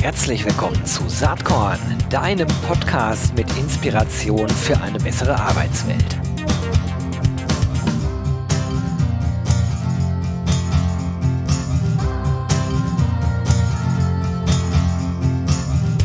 Herzlich 0.00 0.44
willkommen 0.44 0.84
zu 0.86 1.08
Saatkorn, 1.08 1.78
deinem 2.08 2.48
Podcast 2.66 3.34
mit 3.34 3.46
Inspiration 3.58 4.48
für 4.48 4.80
eine 4.80 4.98
bessere 4.98 5.38
Arbeitswelt. 5.38 6.18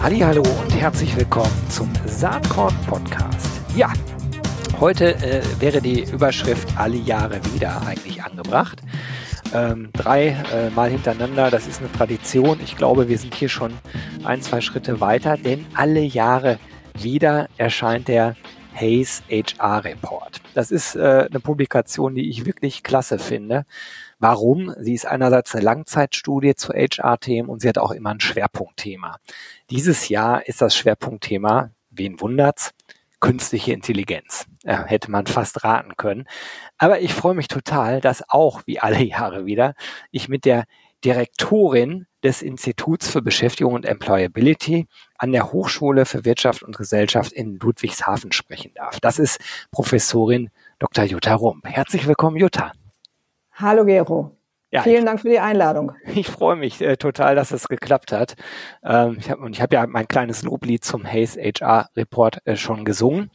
Hallo 0.01 0.43
und 0.61 0.75
herzlich 0.75 1.15
willkommen 1.15 1.69
zum 1.69 1.91
Saatkorn 2.05 2.75
Podcast. 2.87 3.49
Ja, 3.75 3.91
heute 4.79 5.15
äh, 5.15 5.41
wäre 5.59 5.81
die 5.81 6.03
Überschrift 6.03 6.67
alle 6.77 6.97
Jahre 6.97 7.39
wieder 7.53 7.81
eigentlich 7.87 8.23
angebracht 8.23 8.74
ähm, 9.55 9.89
drei 9.93 10.35
äh, 10.53 10.69
Mal 10.71 10.89
hintereinander. 10.89 11.49
Das 11.49 11.67
ist 11.67 11.79
eine 11.79 11.91
Tradition. 11.91 12.59
Ich 12.63 12.75
glaube, 12.75 13.07
wir 13.07 13.17
sind 13.17 13.33
hier 13.33 13.49
schon 13.49 13.73
ein, 14.23 14.41
zwei 14.41 14.61
Schritte 14.61 14.99
weiter, 14.99 15.37
denn 15.37 15.65
alle 15.73 16.01
Jahre 16.01 16.59
wieder 16.93 17.47
erscheint 17.57 18.07
der 18.07 18.35
Hayes 18.73 19.23
HR 19.29 19.85
Report. 19.85 20.41
Das 20.53 20.71
ist 20.71 20.95
äh, 20.95 21.27
eine 21.29 21.39
Publikation, 21.39 22.15
die 22.15 22.29
ich 22.29 22.45
wirklich 22.45 22.83
klasse 22.83 23.19
finde. 23.19 23.63
Warum? 24.19 24.73
Sie 24.79 24.93
ist 24.93 25.05
einerseits 25.05 25.55
eine 25.55 25.63
Langzeitstudie 25.63 26.55
zu 26.55 26.73
HR-Themen 26.73 27.49
und 27.49 27.61
sie 27.61 27.69
hat 27.69 27.77
auch 27.77 27.91
immer 27.91 28.11
ein 28.11 28.19
Schwerpunktthema. 28.19 29.17
Dieses 29.69 30.09
Jahr 30.09 30.45
ist 30.47 30.61
das 30.61 30.75
Schwerpunktthema, 30.75 31.71
wen 31.89 32.19
wundert's, 32.19 32.71
künstliche 33.19 33.73
Intelligenz. 33.73 34.45
Ja, 34.63 34.85
hätte 34.85 35.11
man 35.11 35.27
fast 35.27 35.63
raten 35.63 35.97
können. 35.97 36.25
Aber 36.77 36.99
ich 37.01 37.13
freue 37.13 37.35
mich 37.35 37.47
total, 37.47 38.01
dass 38.01 38.23
auch, 38.29 38.61
wie 38.65 38.79
alle 38.79 39.03
Jahre 39.03 39.45
wieder, 39.45 39.75
ich 40.11 40.29
mit 40.29 40.45
der 40.45 40.65
Direktorin 41.03 42.07
des 42.23 42.41
Instituts 42.41 43.07
für 43.07 43.21
Beschäftigung 43.21 43.73
und 43.73 43.85
Employability 43.85 44.87
an 45.17 45.31
der 45.31 45.51
Hochschule 45.51 46.05
für 46.05 46.25
Wirtschaft 46.25 46.63
und 46.63 46.75
Gesellschaft 46.75 47.31
in 47.31 47.59
Ludwigshafen 47.59 48.31
sprechen 48.31 48.71
darf. 48.73 48.99
Das 48.99 49.19
ist 49.19 49.39
Professorin 49.71 50.49
Dr. 50.79 51.05
Jutta 51.05 51.35
Rump. 51.35 51.67
Herzlich 51.67 52.07
willkommen, 52.07 52.37
Jutta. 52.37 52.71
Hallo, 53.53 53.85
Gero. 53.85 54.35
Ja, 54.75 54.83
Vielen 54.83 54.99
ich, 54.99 55.05
Dank 55.05 55.21
für 55.21 55.29
die 55.29 55.39
Einladung. 55.39 55.93
Ich 56.15 56.27
freue 56.27 56.57
mich 56.57 56.81
äh, 56.81 56.97
total, 56.97 57.33
dass 57.33 57.51
es 57.51 57.69
geklappt 57.69 58.11
hat. 58.11 58.35
Ähm, 58.83 59.15
ich 59.17 59.29
hab, 59.29 59.39
und 59.39 59.55
ich 59.55 59.61
habe 59.61 59.73
ja 59.73 59.87
mein 59.87 60.05
kleines 60.05 60.43
Loblied 60.43 60.83
zum 60.83 61.05
Hayes 61.05 61.37
HR 61.37 61.87
Report 61.95 62.39
äh, 62.43 62.57
schon 62.57 62.83
gesungen. 62.83 63.31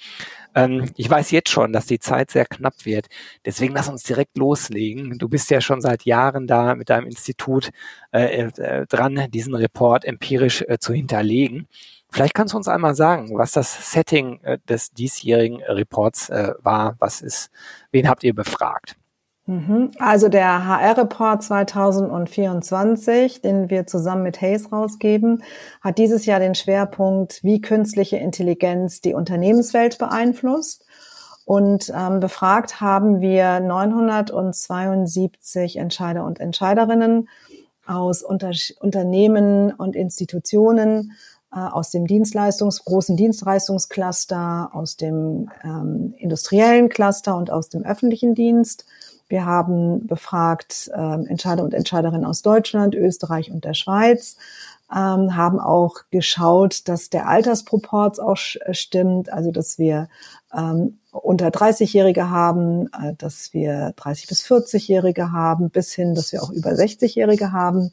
Ähm, 0.55 0.91
ich 0.97 1.08
weiß 1.08 1.30
jetzt 1.30 1.48
schon, 1.48 1.72
dass 1.72 1.86
die 1.86 1.98
Zeit 1.98 2.30
sehr 2.30 2.44
knapp 2.44 2.84
wird. 2.84 3.06
Deswegen 3.47 3.72
lass 3.72 3.88
uns 3.88 4.02
direkt 4.02 4.36
loslegen. 4.36 5.16
Du 5.16 5.30
bist 5.30 5.50
ja 5.50 5.62
schon 5.62 5.80
seit 5.80 6.05
Jahren 6.05 6.47
da 6.47 6.74
mit 6.74 6.91
deinem 6.91 7.06
Institut 7.06 7.70
äh, 8.12 8.42
äh, 8.42 8.86
dran, 8.86 9.30
diesen 9.30 9.54
Report 9.54 10.04
empirisch 10.04 10.62
äh, 10.69 10.78
zu 10.78 10.92
hinterlegen. 10.92 11.69
Vielleicht 12.10 12.34
kannst 12.34 12.52
du 12.52 12.58
uns 12.58 12.69
einmal 12.69 12.94
sagen, 12.94 13.30
was 13.38 13.52
das 13.52 13.92
Setting 13.92 14.41
äh, 14.42 14.58
des 14.69 14.91
diesjährigen 14.91 15.62
Reports 15.62 16.28
war. 16.28 16.97
Was 16.98 17.22
ist, 17.22 17.50
wen 17.92 18.08
habt 18.08 18.25
ihr 18.25 18.34
befragt? 18.34 19.00
Mhm. 19.46 19.92
Also 19.98 20.28
der 20.28 20.66
HR-Report 20.66 21.42
2024, 21.42 23.42
den 23.42 23.69
wir 23.69 23.86
zusammen 23.86 24.22
mit 24.22 24.41
Hayes 24.41 24.70
rausgeben, 24.70 25.42
hat 25.80 25.98
dieses 25.98 26.24
Jahr 26.27 26.38
den 26.41 26.55
Schwerpunkt, 26.55 27.42
wie 27.42 27.60
künstliche 27.60 28.19
Intelligenz 28.19 29.00
die 29.00 29.14
Unternehmenswelt 29.14 29.98
beeinflusst. 29.98 30.86
Und 31.44 31.92
ähm, 31.97 32.20
befragt 32.20 32.80
haben 32.80 33.20
wir 33.20 33.58
972 33.58 35.77
Entscheider 35.77 36.25
und 36.25 36.38
Entscheiderinnen 36.38 37.28
aus 37.86 38.22
Unter 38.22 38.52
Unternehmen 38.78 39.72
und 39.72 39.97
Institutionen, 39.97 41.16
äh, 41.52 41.58
aus 41.58 41.91
dem 41.91 42.06
Dienstleistungs 42.06 42.84
großen 42.84 43.16
Dienstleistungscluster, 43.16 44.70
aus 44.72 44.97
dem 44.97 45.50
ähm, 45.65 46.15
industriellen 46.16 46.88
Cluster 46.88 47.36
und 47.36 47.50
aus 47.50 47.69
dem 47.69 47.84
öffentlichen 47.84 48.36
Dienst 48.36 48.84
wir 49.30 49.46
haben 49.46 50.06
befragt 50.06 50.91
äh, 50.92 50.98
Entscheider 50.98 51.64
und 51.64 51.72
Entscheiderinnen 51.72 52.24
aus 52.24 52.42
Deutschland, 52.42 52.94
Österreich 52.94 53.50
und 53.50 53.64
der 53.64 53.74
Schweiz, 53.74 54.36
ähm, 54.92 55.36
haben 55.36 55.60
auch 55.60 55.98
geschaut, 56.10 56.88
dass 56.88 57.10
der 57.10 57.28
Altersproports 57.28 58.18
auch 58.18 58.36
äh, 58.64 58.74
stimmt, 58.74 59.32
also 59.32 59.52
dass 59.52 59.78
wir 59.78 60.08
ähm, 60.52 60.98
unter 61.12 61.48
30-Jährige 61.48 62.28
haben, 62.28 62.86
äh, 62.86 63.14
dass 63.16 63.52
wir 63.52 63.92
30 63.96 64.26
bis 64.26 64.42
40-Jährige 64.42 65.30
haben, 65.30 65.70
bis 65.70 65.92
hin, 65.92 66.16
dass 66.16 66.32
wir 66.32 66.42
auch 66.42 66.50
über 66.50 66.70
60-Jährige 66.70 67.52
haben, 67.52 67.92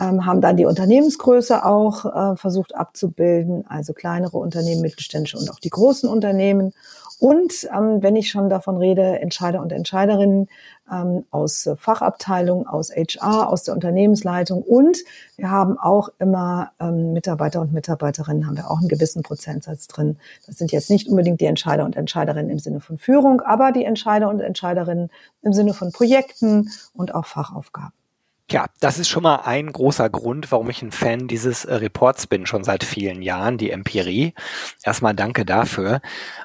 ähm, 0.00 0.26
haben 0.26 0.40
dann 0.40 0.56
die 0.56 0.66
Unternehmensgröße 0.66 1.64
auch 1.64 2.04
äh, 2.04 2.36
versucht 2.36 2.74
abzubilden, 2.74 3.64
also 3.68 3.92
kleinere 3.92 4.38
Unternehmen, 4.38 4.82
mittelständische 4.82 5.38
und 5.38 5.48
auch 5.50 5.60
die 5.60 5.70
großen 5.70 6.08
Unternehmen 6.08 6.72
und 7.20 7.68
ähm, 7.74 8.02
wenn 8.02 8.16
ich 8.16 8.30
schon 8.30 8.48
davon 8.48 8.76
rede, 8.76 9.20
Entscheider 9.20 9.60
und 9.60 9.72
Entscheiderinnen 9.72 10.48
ähm, 10.90 11.24
aus 11.30 11.68
Fachabteilung, 11.76 12.66
aus 12.66 12.90
HR, 12.90 13.48
aus 13.48 13.62
der 13.64 13.74
Unternehmensleitung 13.74 14.62
und 14.62 14.98
wir 15.36 15.50
haben 15.50 15.78
auch 15.78 16.10
immer 16.18 16.72
ähm, 16.80 17.12
Mitarbeiter 17.12 17.60
und 17.60 17.72
Mitarbeiterinnen, 17.72 18.46
haben 18.46 18.56
wir 18.56 18.70
auch 18.70 18.78
einen 18.78 18.88
gewissen 18.88 19.22
Prozentsatz 19.22 19.88
drin. 19.88 20.18
Das 20.46 20.58
sind 20.58 20.72
jetzt 20.72 20.90
nicht 20.90 21.08
unbedingt 21.08 21.40
die 21.40 21.46
Entscheider 21.46 21.84
und 21.84 21.96
Entscheiderinnen 21.96 22.50
im 22.50 22.58
Sinne 22.58 22.80
von 22.80 22.98
Führung, 22.98 23.40
aber 23.40 23.72
die 23.72 23.84
Entscheider 23.84 24.28
und 24.28 24.40
Entscheiderinnen 24.40 25.10
im 25.42 25.52
Sinne 25.52 25.74
von 25.74 25.92
Projekten 25.92 26.70
und 26.94 27.14
auch 27.14 27.26
Fachaufgaben. 27.26 27.92
Ja, 28.50 28.66
das 28.78 28.98
ist 28.98 29.08
schon 29.08 29.22
mal 29.22 29.36
ein 29.36 29.72
großer 29.72 30.10
Grund, 30.10 30.52
warum 30.52 30.68
ich 30.68 30.82
ein 30.82 30.92
Fan 30.92 31.28
dieses 31.28 31.64
äh, 31.64 31.76
Reports 31.76 32.26
bin, 32.26 32.44
schon 32.44 32.62
seit 32.62 32.84
vielen 32.84 33.22
Jahren, 33.22 33.56
die 33.56 33.70
Empirie. 33.70 34.34
Erstmal 34.82 35.14
danke 35.14 35.46
dafür. 35.46 36.02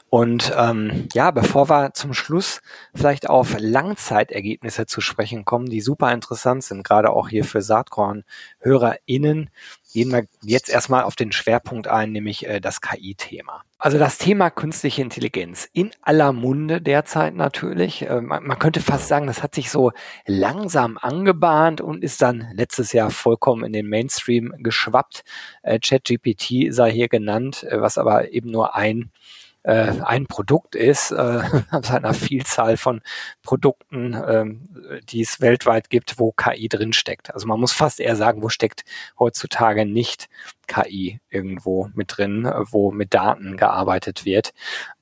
Und 0.09 0.53
ähm, 0.57 1.09
ja, 1.13 1.29
bevor 1.31 1.69
wir 1.69 1.93
zum 1.93 2.13
Schluss 2.13 2.61
vielleicht 2.95 3.29
auf 3.29 3.57
Langzeitergebnisse 3.59 4.85
zu 4.85 5.01
sprechen 5.01 5.43
kommen, 5.43 5.65
die 5.65 5.81
super 5.81 6.13
interessant 6.13 6.63
sind, 6.63 6.85
gerade 6.85 7.09
auch 7.09 7.27
hier 7.27 7.43
für 7.43 7.61
Saatkorn-HörerInnen, 7.61 9.49
gehen 9.91 10.11
wir 10.11 10.25
jetzt 10.41 10.69
erstmal 10.69 11.03
auf 11.03 11.15
den 11.15 11.31
Schwerpunkt 11.31 11.87
ein, 11.87 12.11
nämlich 12.11 12.47
äh, 12.47 12.59
das 12.59 12.81
KI-Thema. 12.81 13.63
Also 13.77 13.97
das 13.97 14.17
Thema 14.17 14.49
künstliche 14.49 15.01
Intelligenz 15.01 15.67
in 15.71 15.91
aller 16.01 16.33
Munde 16.33 16.81
derzeit 16.81 17.33
natürlich. 17.33 18.03
Äh, 18.03 18.21
man, 18.21 18.59
könnte 18.59 18.81
fast 18.81 19.07
sagen, 19.07 19.27
das 19.27 19.41
hat 19.41 19.55
sich 19.55 19.71
so 19.71 19.91
langsam 20.25 20.97
angebahnt 20.97 21.81
und 21.81 22.03
ist 22.03 22.21
dann 22.21 22.47
letztes 22.53 22.93
Jahr 22.93 23.09
vollkommen 23.09 23.63
in 23.63 23.73
den 23.73 23.87
Mainstream 23.87 24.53
geschwappt. 24.57 25.23
Äh, 25.63 25.79
ChatGPT 25.79 26.73
sei 26.73 26.91
hier 26.91 27.07
genannt, 27.07 27.63
äh, 27.63 27.81
was 27.81 27.97
aber 27.97 28.31
eben 28.31 28.51
nur 28.51 28.75
ein 28.75 29.11
äh, 29.69 30.01
ein 30.03 30.25
Produkt 30.25 30.75
ist, 30.75 31.11
äh, 31.11 31.43
aus 31.71 31.91
einer 31.91 32.15
Vielzahl 32.15 32.75
von 32.75 33.01
Produkten, 33.43 34.13
äh, 34.13 34.45
die 35.03 35.21
es 35.21 35.41
weltweit 35.41 35.91
gibt, 35.91 36.17
wo 36.17 36.31
KI 36.31 36.67
drinsteckt. 36.67 37.31
Also 37.33 37.45
man 37.45 37.59
muss 37.59 37.71
fast 37.71 37.99
eher 37.99 38.15
sagen, 38.15 38.41
wo 38.41 38.49
steckt 38.49 38.83
heutzutage 39.19 39.85
nicht 39.85 40.27
KI 40.67 41.19
irgendwo 41.29 41.89
mit 41.93 42.17
drin, 42.17 42.51
wo 42.71 42.91
mit 42.91 43.13
Daten 43.13 43.57
gearbeitet 43.57 44.25
wird. 44.25 44.53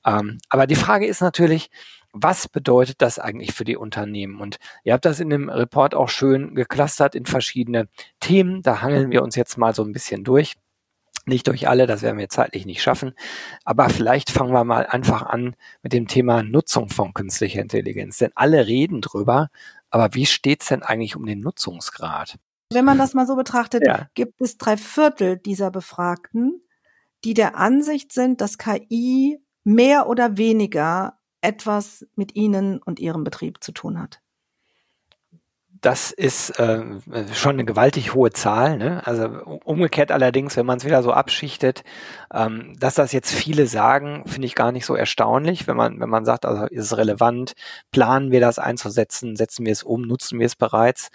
Ähm, 0.04 0.38
aber 0.50 0.66
die 0.66 0.74
Frage 0.74 1.06
ist 1.06 1.22
natürlich, 1.22 1.70
was 2.12 2.48
bedeutet 2.48 3.00
das 3.00 3.18
eigentlich 3.18 3.54
für 3.54 3.64
die 3.64 3.76
Unternehmen? 3.76 4.40
Und 4.40 4.58
ihr 4.84 4.92
habt 4.92 5.04
das 5.04 5.20
in 5.20 5.30
dem 5.30 5.48
Report 5.48 5.94
auch 5.94 6.08
schön 6.08 6.54
geclustert 6.54 7.14
in 7.14 7.24
verschiedene 7.24 7.88
Themen. 8.20 8.62
Da 8.62 8.82
hangeln 8.82 9.10
wir 9.10 9.22
uns 9.22 9.36
jetzt 9.36 9.56
mal 9.56 9.74
so 9.74 9.82
ein 9.82 9.92
bisschen 9.92 10.24
durch. 10.24 10.56
Nicht 11.28 11.46
durch 11.46 11.68
alle, 11.68 11.86
das 11.86 12.02
werden 12.02 12.18
wir 12.18 12.28
zeitlich 12.28 12.66
nicht 12.66 12.82
schaffen. 12.82 13.12
Aber 13.64 13.88
vielleicht 13.90 14.30
fangen 14.30 14.52
wir 14.52 14.64
mal 14.64 14.86
einfach 14.86 15.22
an 15.22 15.54
mit 15.82 15.92
dem 15.92 16.08
Thema 16.08 16.42
Nutzung 16.42 16.88
von 16.88 17.12
künstlicher 17.14 17.60
Intelligenz. 17.60 18.18
Denn 18.18 18.32
alle 18.34 18.66
reden 18.66 19.00
drüber, 19.00 19.48
aber 19.90 20.14
wie 20.14 20.26
steht 20.26 20.62
es 20.62 20.68
denn 20.68 20.82
eigentlich 20.82 21.16
um 21.16 21.26
den 21.26 21.40
Nutzungsgrad? 21.40 22.38
Wenn 22.72 22.84
man 22.84 22.98
das 22.98 23.14
mal 23.14 23.26
so 23.26 23.36
betrachtet, 23.36 23.86
ja. 23.86 24.08
gibt 24.14 24.40
es 24.40 24.58
drei 24.58 24.76
Viertel 24.76 25.38
dieser 25.38 25.70
Befragten, 25.70 26.62
die 27.24 27.34
der 27.34 27.56
Ansicht 27.56 28.12
sind, 28.12 28.40
dass 28.40 28.58
KI 28.58 29.38
mehr 29.64 30.08
oder 30.08 30.36
weniger 30.36 31.18
etwas 31.40 32.06
mit 32.14 32.34
ihnen 32.34 32.82
und 32.82 33.00
ihrem 33.00 33.24
Betrieb 33.24 33.62
zu 33.62 33.72
tun 33.72 34.00
hat 34.00 34.20
das 35.80 36.10
ist 36.10 36.50
äh, 36.58 36.84
schon 37.32 37.52
eine 37.52 37.64
gewaltig 37.64 38.14
hohe 38.14 38.30
Zahl. 38.30 38.78
Ne? 38.78 39.06
Also 39.06 39.24
umgekehrt 39.64 40.10
allerdings, 40.10 40.56
wenn 40.56 40.66
man 40.66 40.78
es 40.78 40.84
wieder 40.84 41.02
so 41.02 41.12
abschichtet, 41.12 41.82
ähm, 42.32 42.74
dass 42.78 42.94
das 42.94 43.12
jetzt 43.12 43.32
viele 43.32 43.66
sagen, 43.66 44.24
finde 44.26 44.46
ich 44.46 44.54
gar 44.54 44.72
nicht 44.72 44.86
so 44.86 44.94
erstaunlich, 44.94 45.66
wenn 45.66 45.76
man 45.76 46.00
wenn 46.00 46.08
man 46.08 46.24
sagt, 46.24 46.46
also 46.46 46.64
ist 46.66 46.84
es 46.84 46.96
relevant, 46.96 47.52
planen 47.92 48.30
wir 48.30 48.40
das 48.40 48.58
einzusetzen, 48.58 49.36
setzen 49.36 49.66
wir 49.66 49.72
es 49.72 49.82
um, 49.82 50.02
nutzen 50.02 50.38
wir 50.38 50.46
es 50.46 50.56
bereits. 50.56 51.10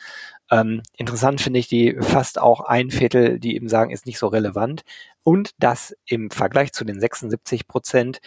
Ähm, 0.51 0.81
interessant 0.98 1.42
finde 1.42 1.59
ich 1.59 1.68
die 1.68 1.98
fast 2.01 2.39
auch 2.39 2.62
ein 2.62 2.92
Viertel, 2.92 3.39
die 3.39 3.56
eben 3.56 3.69
sagen, 3.69 3.92
ist 3.92 4.06
nicht 4.06 4.19
so 4.19 4.27
relevant 4.27 4.83
und 5.24 5.51
das 5.59 5.95
im 6.06 6.31
Vergleich 6.31 6.74
zu 6.74 6.86
den 6.86 7.00
76 7.00 7.68
Prozent 7.68 8.19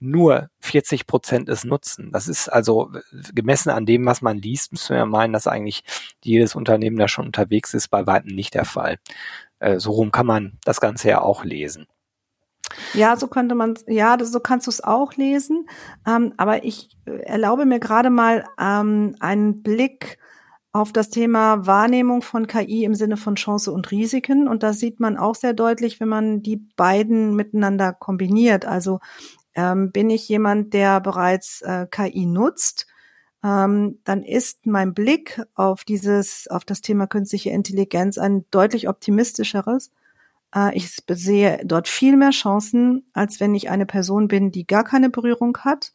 nur 0.00 0.48
40 0.60 1.06
Prozent 1.06 1.48
es 1.48 1.64
nutzen. 1.64 2.10
Das 2.12 2.28
ist 2.28 2.48
also 2.48 2.90
gemessen 3.32 3.70
an 3.70 3.86
dem, 3.86 4.04
was 4.06 4.22
man 4.22 4.38
liest, 4.38 4.72
müssen 4.72 4.96
wir 4.96 5.06
meinen, 5.06 5.32
dass 5.32 5.46
eigentlich 5.46 5.84
jedes 6.22 6.54
Unternehmen 6.54 6.96
da 6.98 7.08
schon 7.08 7.26
unterwegs 7.26 7.74
ist, 7.74 7.88
bei 7.88 8.06
weitem 8.06 8.34
nicht 8.34 8.54
der 8.54 8.64
Fall. 8.64 8.98
Äh, 9.58 9.78
so 9.78 9.92
rum 9.92 10.12
kann 10.12 10.26
man 10.26 10.58
das 10.64 10.80
Ganze 10.80 11.08
ja 11.08 11.20
auch 11.20 11.44
lesen. 11.44 11.86
Ja, 12.92 13.16
so 13.16 13.28
könnte 13.28 13.54
man, 13.54 13.74
ja, 13.86 14.16
so 14.20 14.40
kannst 14.40 14.66
du 14.66 14.70
es 14.70 14.82
auch 14.82 15.14
lesen. 15.14 15.66
Ähm, 16.06 16.32
aber 16.36 16.64
ich 16.64 16.90
äh, 17.06 17.12
erlaube 17.24 17.66
mir 17.66 17.78
gerade 17.78 18.10
mal 18.10 18.44
ähm, 18.58 19.16
einen 19.20 19.62
Blick 19.62 20.18
auf 20.72 20.92
das 20.92 21.08
Thema 21.08 21.66
Wahrnehmung 21.66 22.22
von 22.22 22.48
KI 22.48 22.82
im 22.82 22.94
Sinne 22.94 23.16
von 23.16 23.36
Chance 23.36 23.70
und 23.70 23.92
Risiken. 23.92 24.48
Und 24.48 24.64
das 24.64 24.80
sieht 24.80 24.98
man 24.98 25.16
auch 25.16 25.36
sehr 25.36 25.52
deutlich, 25.54 26.00
wenn 26.00 26.08
man 26.08 26.42
die 26.42 26.56
beiden 26.56 27.36
miteinander 27.36 27.92
kombiniert. 27.92 28.64
Also 28.64 28.98
ähm, 29.54 29.92
bin 29.92 30.10
ich 30.10 30.28
jemand, 30.28 30.74
der 30.74 31.00
bereits 31.00 31.62
äh, 31.62 31.86
KI 31.90 32.26
nutzt, 32.26 32.86
ähm, 33.44 33.98
dann 34.04 34.22
ist 34.22 34.66
mein 34.66 34.94
Blick 34.94 35.42
auf 35.54 35.84
dieses, 35.84 36.48
auf 36.48 36.64
das 36.64 36.80
Thema 36.80 37.06
künstliche 37.06 37.50
Intelligenz 37.50 38.16
ein 38.16 38.46
deutlich 38.50 38.88
optimistischeres. 38.88 39.92
Äh, 40.54 40.74
ich 40.76 40.96
sehe 41.08 41.60
dort 41.64 41.86
viel 41.86 42.16
mehr 42.16 42.30
Chancen, 42.30 43.04
als 43.12 43.40
wenn 43.40 43.54
ich 43.54 43.68
eine 43.68 43.84
Person 43.86 44.28
bin, 44.28 44.50
die 44.50 44.66
gar 44.66 44.82
keine 44.82 45.10
Berührung 45.10 45.58
hat. 45.58 45.92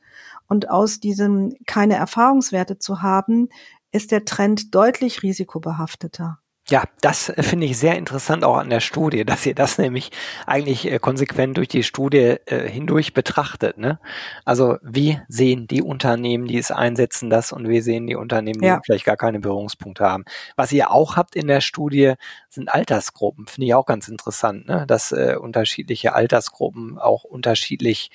Und 0.47 0.69
aus 0.69 0.99
diesem 0.99 1.55
keine 1.65 1.95
Erfahrungswerte 1.95 2.77
zu 2.77 3.01
haben, 3.01 3.49
ist 3.91 4.11
der 4.11 4.25
Trend 4.25 4.75
deutlich 4.75 5.23
risikobehafteter. 5.23 6.39
Ja, 6.69 6.83
das 7.01 7.29
äh, 7.29 7.43
finde 7.43 7.65
ich 7.65 7.77
sehr 7.77 7.97
interessant 7.97 8.43
auch 8.43 8.57
an 8.57 8.69
der 8.69 8.79
Studie, 8.79 9.25
dass 9.25 9.45
ihr 9.45 9.55
das 9.55 9.77
nämlich 9.77 10.11
eigentlich 10.45 10.89
äh, 10.89 10.99
konsequent 10.99 11.57
durch 11.57 11.67
die 11.67 11.83
Studie 11.83 12.37
äh, 12.45 12.69
hindurch 12.69 13.13
betrachtet. 13.13 13.77
Ne? 13.77 13.99
Also 14.45 14.77
wie 14.81 15.19
sehen 15.27 15.67
die 15.67 15.81
Unternehmen, 15.81 16.47
die 16.47 16.57
es 16.57 16.71
einsetzen, 16.71 17.29
das 17.29 17.51
und 17.51 17.67
wie 17.67 17.81
sehen 17.81 18.07
die 18.07 18.15
Unternehmen, 18.15 18.61
die 18.61 18.67
ja. 18.67 18.79
vielleicht 18.85 19.05
gar 19.05 19.17
keine 19.17 19.39
Berührungspunkte 19.39 20.05
haben. 20.05 20.25
Was 20.55 20.71
ihr 20.71 20.91
auch 20.91 21.15
habt 21.15 21.35
in 21.35 21.47
der 21.47 21.61
Studie, 21.61 22.13
sind 22.49 22.73
Altersgruppen. 22.73 23.47
Finde 23.47 23.67
ich 23.67 23.73
auch 23.73 23.85
ganz 23.85 24.07
interessant, 24.07 24.67
ne? 24.67 24.85
dass 24.87 25.11
äh, 25.11 25.35
unterschiedliche 25.39 26.13
Altersgruppen 26.13 26.97
auch 26.97 27.23
unterschiedlich 27.23 28.11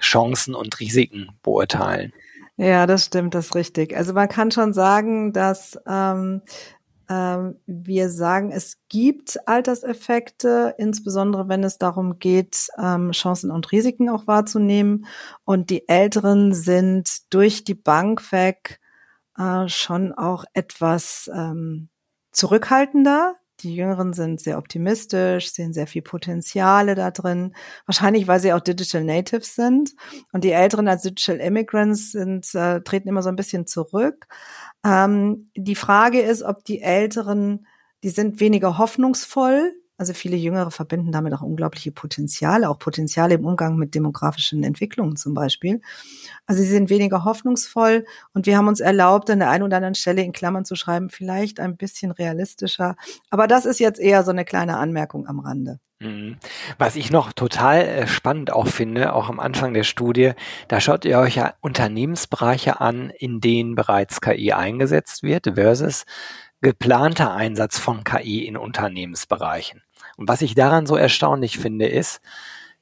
Chancen 0.00 0.54
und 0.54 0.78
Risiken 0.78 1.30
beurteilen. 1.42 2.12
Ja, 2.58 2.86
das 2.86 3.06
stimmt, 3.06 3.34
das 3.34 3.46
ist 3.46 3.54
richtig. 3.54 3.94
Also 3.96 4.14
man 4.14 4.28
kann 4.28 4.50
schon 4.50 4.72
sagen, 4.72 5.32
dass 5.34 5.78
ähm, 5.86 6.16
ähm, 6.26 6.42
wir 7.08 8.10
sagen, 8.10 8.50
es 8.50 8.78
gibt 8.88 9.38
Alterseffekte, 9.46 10.74
insbesondere 10.78 11.48
wenn 11.48 11.62
es 11.62 11.78
darum 11.78 12.18
geht, 12.18 12.68
ähm, 12.78 13.12
Chancen 13.12 13.50
und 13.50 13.70
Risiken 13.72 14.08
auch 14.08 14.26
wahrzunehmen. 14.26 15.06
Und 15.44 15.70
die 15.70 15.88
Älteren 15.88 16.52
sind 16.52 17.32
durch 17.32 17.64
die 17.64 17.74
Bank 17.74 18.32
weg 18.32 18.80
äh, 19.38 19.68
schon 19.68 20.12
auch 20.12 20.44
etwas 20.52 21.30
ähm, 21.32 21.88
zurückhaltender. 22.32 23.36
Die 23.66 23.74
Jüngeren 23.74 24.12
sind 24.12 24.40
sehr 24.40 24.58
optimistisch, 24.58 25.52
sehen 25.52 25.72
sehr 25.72 25.88
viel 25.88 26.02
Potenziale 26.02 26.94
da 26.94 27.10
drin. 27.10 27.52
Wahrscheinlich, 27.84 28.28
weil 28.28 28.38
sie 28.38 28.52
auch 28.52 28.60
Digital 28.60 29.02
Natives 29.02 29.56
sind. 29.56 29.92
Und 30.32 30.44
die 30.44 30.52
Älteren 30.52 30.86
als 30.86 31.02
Digital 31.02 31.38
Immigrants 31.38 32.12
sind, 32.12 32.54
äh, 32.54 32.80
treten 32.82 33.08
immer 33.08 33.22
so 33.22 33.28
ein 33.28 33.34
bisschen 33.34 33.66
zurück. 33.66 34.28
Ähm, 34.84 35.50
die 35.56 35.74
Frage 35.74 36.20
ist, 36.20 36.44
ob 36.44 36.64
die 36.64 36.80
Älteren, 36.80 37.66
die 38.04 38.10
sind 38.10 38.38
weniger 38.38 38.78
hoffnungsvoll. 38.78 39.74
Also 39.98 40.12
viele 40.12 40.36
Jüngere 40.36 40.70
verbinden 40.70 41.12
damit 41.12 41.32
auch 41.32 41.42
unglaubliche 41.42 41.90
Potenziale, 41.90 42.68
auch 42.68 42.78
Potenziale 42.78 43.34
im 43.34 43.46
Umgang 43.46 43.76
mit 43.76 43.94
demografischen 43.94 44.62
Entwicklungen 44.62 45.16
zum 45.16 45.32
Beispiel. 45.32 45.80
Also 46.46 46.62
sie 46.62 46.68
sind 46.68 46.90
weniger 46.90 47.24
hoffnungsvoll 47.24 48.04
und 48.34 48.46
wir 48.46 48.58
haben 48.58 48.68
uns 48.68 48.80
erlaubt, 48.80 49.30
an 49.30 49.38
der 49.38 49.50
einen 49.50 49.64
oder 49.64 49.76
anderen 49.76 49.94
Stelle 49.94 50.22
in 50.22 50.32
Klammern 50.32 50.64
zu 50.64 50.76
schreiben, 50.76 51.08
vielleicht 51.08 51.60
ein 51.60 51.76
bisschen 51.76 52.10
realistischer. 52.10 52.96
Aber 53.30 53.46
das 53.46 53.64
ist 53.64 53.80
jetzt 53.80 53.98
eher 53.98 54.22
so 54.22 54.30
eine 54.30 54.44
kleine 54.44 54.76
Anmerkung 54.76 55.26
am 55.26 55.40
Rande. 55.40 55.80
Mhm. 55.98 56.36
Was 56.76 56.96
ich 56.96 57.10
noch 57.10 57.32
total 57.32 57.80
äh, 57.80 58.06
spannend 58.06 58.52
auch 58.52 58.66
finde, 58.66 59.14
auch 59.14 59.30
am 59.30 59.40
Anfang 59.40 59.72
der 59.72 59.84
Studie, 59.84 60.32
da 60.68 60.80
schaut 60.80 61.06
ihr 61.06 61.18
euch 61.18 61.36
ja 61.36 61.54
Unternehmensbereiche 61.60 62.80
an, 62.80 63.10
in 63.10 63.40
denen 63.40 63.74
bereits 63.74 64.20
KI 64.20 64.52
eingesetzt 64.52 65.22
wird 65.22 65.52
versus 65.54 66.04
geplanter 66.60 67.32
Einsatz 67.32 67.78
von 67.78 68.04
KI 68.04 68.46
in 68.46 68.58
Unternehmensbereichen. 68.58 69.82
Und 70.16 70.28
was 70.28 70.42
ich 70.42 70.54
daran 70.54 70.86
so 70.86 70.96
erstaunlich 70.96 71.58
finde, 71.58 71.86
ist, 71.86 72.20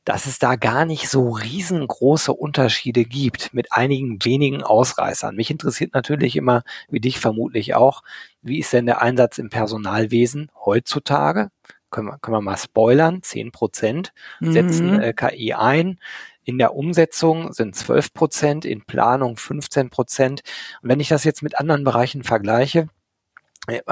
dass 0.05 0.27
es 0.27 0.39
da 0.39 0.57
gar 0.57 0.85
nicht 0.85 1.09
so 1.09 1.31
riesengroße 1.31 2.33
Unterschiede 2.33 3.05
gibt 3.05 3.55
mit 3.55 3.73
einigen 3.73 4.23
wenigen 4.23 4.63
Ausreißern. 4.63 5.35
Mich 5.35 5.51
interessiert 5.51 5.95
natürlich 5.95 6.37
immer, 6.37 6.63
wie 6.91 7.01
dich 7.01 7.19
vermutlich 7.19 7.75
auch, 7.75 8.03
wie 8.43 8.59
ist 8.59 8.73
denn 8.73 8.87
der 8.87 9.01
Einsatz 9.01 9.39
im 9.39 9.49
Personalwesen 9.49 10.51
heutzutage? 10.65 11.51
können 11.95 12.09
wir, 12.09 12.19
können 12.19 12.37
wir 12.37 12.41
mal 12.41 12.57
spoilern, 12.57 13.23
10 13.23 13.53
Prozent 13.53 14.13
setzen 14.41 14.95
mhm. 14.95 15.01
äh, 15.01 15.13
KI 15.13 15.55
ein. 15.55 16.01
In 16.43 16.59
der 16.59 16.75
Umsetzung 16.75 17.53
sind 17.53 17.77
12 17.77 18.13
Prozent, 18.13 18.65
in 18.65 18.85
Planung 18.85 19.37
15 19.37 19.91
Prozent. 19.91 20.43
Und 20.83 20.89
wenn 20.89 21.01
ich 21.01 21.09
das 21.09 21.25
jetzt 21.25 21.43
mit 21.43 21.59
anderen 21.59 21.85
Bereichen 21.85 22.25
vergleiche, 22.25 22.89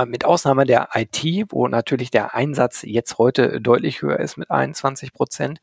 mit 0.07 0.27
Ausnahme 0.27 0.67
der 0.67 0.91
IT, 0.93 1.25
wo 1.49 1.67
natürlich 1.67 2.11
der 2.11 2.35
Einsatz 2.35 2.83
jetzt 2.83 3.17
heute 3.17 3.59
deutlich 3.59 4.03
höher 4.03 4.21
ist 4.21 4.37
mit 4.37 4.51
21 4.51 5.15
Prozent, 5.15 5.61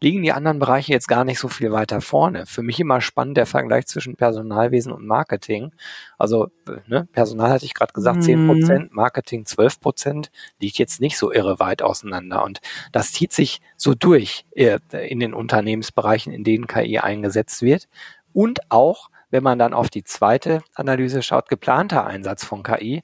liegen 0.00 0.22
die 0.22 0.32
anderen 0.32 0.58
Bereiche 0.58 0.92
jetzt 0.92 1.06
gar 1.06 1.24
nicht 1.24 1.38
so 1.38 1.46
viel 1.46 1.70
weiter 1.70 2.00
vorne. 2.00 2.46
Für 2.46 2.62
mich 2.62 2.80
immer 2.80 3.00
spannend 3.00 3.36
der 3.36 3.46
Vergleich 3.46 3.86
zwischen 3.86 4.16
Personalwesen 4.16 4.92
und 4.92 5.06
Marketing. 5.06 5.72
Also 6.18 6.48
ne, 6.88 7.06
Personal 7.12 7.50
hatte 7.50 7.64
ich 7.64 7.74
gerade 7.74 7.92
gesagt, 7.92 8.24
10 8.24 8.48
Prozent, 8.48 8.90
mhm. 8.90 8.96
Marketing 8.96 9.46
12 9.46 9.80
Prozent, 9.80 10.30
liegt 10.60 10.78
jetzt 10.78 11.00
nicht 11.00 11.16
so 11.16 11.32
irre 11.32 11.60
weit 11.60 11.82
auseinander. 11.82 12.42
Und 12.42 12.60
das 12.90 13.12
zieht 13.12 13.32
sich 13.32 13.60
so 13.76 13.94
durch 13.94 14.44
äh, 14.56 14.80
in 15.08 15.20
den 15.20 15.34
Unternehmensbereichen, 15.34 16.32
in 16.32 16.42
denen 16.42 16.66
KI 16.66 16.98
eingesetzt 16.98 17.62
wird. 17.62 17.88
Und 18.32 18.58
auch, 18.70 19.08
wenn 19.30 19.44
man 19.44 19.58
dann 19.58 19.72
auf 19.72 19.88
die 19.88 20.02
zweite 20.02 20.62
Analyse 20.74 21.22
schaut, 21.22 21.48
geplanter 21.48 22.04
Einsatz 22.04 22.44
von 22.44 22.64
KI, 22.64 23.02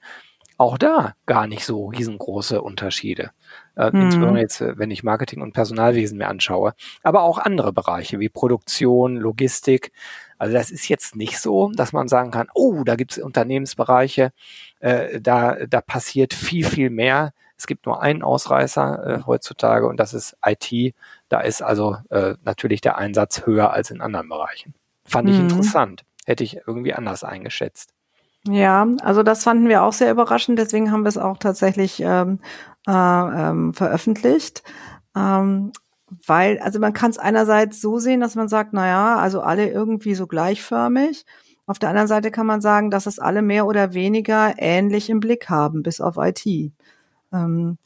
auch 0.59 0.77
da 0.77 1.15
gar 1.25 1.47
nicht 1.47 1.65
so 1.65 1.87
riesengroße 1.87 2.61
Unterschiede. 2.61 3.31
Äh, 3.77 3.91
mhm. 3.91 4.03
Insbesondere 4.03 4.43
jetzt, 4.43 4.61
äh, 4.61 4.77
wenn 4.77 4.91
ich 4.91 5.05
Marketing 5.05 5.41
und 5.41 5.53
Personalwesen 5.55 6.19
mir 6.19 6.29
anschaue. 6.29 6.75
Aber 7.03 7.23
auch 7.23 7.39
andere 7.39 7.73
Bereiche 7.73 8.19
wie 8.19 8.29
Produktion, 8.29 9.17
Logistik. 9.17 9.93
Also 10.37 10.55
das 10.55 10.71
ist 10.71 10.89
jetzt 10.89 11.15
nicht 11.17 11.39
so, 11.39 11.71
dass 11.75 11.93
man 11.93 12.09
sagen 12.09 12.33
kann, 12.33 12.49
oh, 12.55 12.83
da 12.85 12.97
gibt 12.97 13.13
es 13.13 13.19
Unternehmensbereiche, 13.19 14.33
äh, 14.81 15.21
da, 15.21 15.55
da 15.67 15.81
passiert 15.81 16.35
viel, 16.35 16.65
viel 16.65 16.91
mehr. 16.91 17.33
Es 17.57 17.67
gibt 17.67 17.87
nur 17.87 18.03
einen 18.03 18.23
Ausreißer 18.23 19.07
äh, 19.07 19.27
heutzutage 19.27 19.87
und 19.87 19.99
das 19.99 20.13
ist 20.13 20.37
IT. 20.45 20.95
Da 21.29 21.41
ist 21.41 21.63
also 21.63 21.97
äh, 22.11 22.35
natürlich 22.45 22.81
der 22.81 22.99
Einsatz 22.99 23.47
höher 23.47 23.73
als 23.73 23.91
in 23.91 24.01
anderen 24.01 24.29
Bereichen. 24.29 24.75
Fand 25.05 25.29
ich 25.31 25.37
mhm. 25.37 25.49
interessant. 25.49 26.05
Hätte 26.27 26.45
ich 26.45 26.61
irgendwie 26.67 26.95
anders 26.95 27.25
eingeschätzt. 27.25 27.95
Ja, 28.47 28.87
also 29.03 29.23
das 29.23 29.43
fanden 29.45 29.69
wir 29.69 29.83
auch 29.83 29.93
sehr 29.93 30.11
überraschend, 30.11 30.59
deswegen 30.59 30.93
haben 30.93 31.03
wir 31.03 31.09
es 31.09 31.19
auch 31.19 31.39
tatsächlich 31.39 32.01
ähm, 32.01 32.39
äh, 32.87 32.93
ähm, 32.93 33.75
veröffentlicht. 33.75 34.63
Ähm, 35.17 35.73
weil, 36.27 36.59
also 36.61 36.79
man 36.79 36.93
kann 36.95 37.11
es 37.11 37.19
einerseits 37.19 37.81
so 37.81 37.99
sehen, 37.99 38.21
dass 38.21 38.35
man 38.35 38.49
sagt, 38.49 38.73
na 38.73 38.87
ja, 38.87 39.17
also 39.17 39.43
alle 39.43 39.69
irgendwie 39.71 40.15
so 40.15 40.27
gleichförmig. 40.27 41.27
Auf 41.67 41.79
der 41.79 41.91
anderen 41.91 42.09
Seite 42.09 42.31
kann 42.31 42.47
man 42.47 42.63
sagen, 42.63 42.91
dass 42.91 43.07
es 43.07 43.19
alle 43.19 43.43
mehr 43.43 43.67
oder 43.67 43.93
weniger 43.93 44.55
ähnlich 44.57 45.11
im 45.11 45.21
Blick 45.21 45.51
haben, 45.51 45.83
bis 45.83 46.01
auf 46.01 46.17
IT. 46.17 46.47
Ähm, 47.33 47.79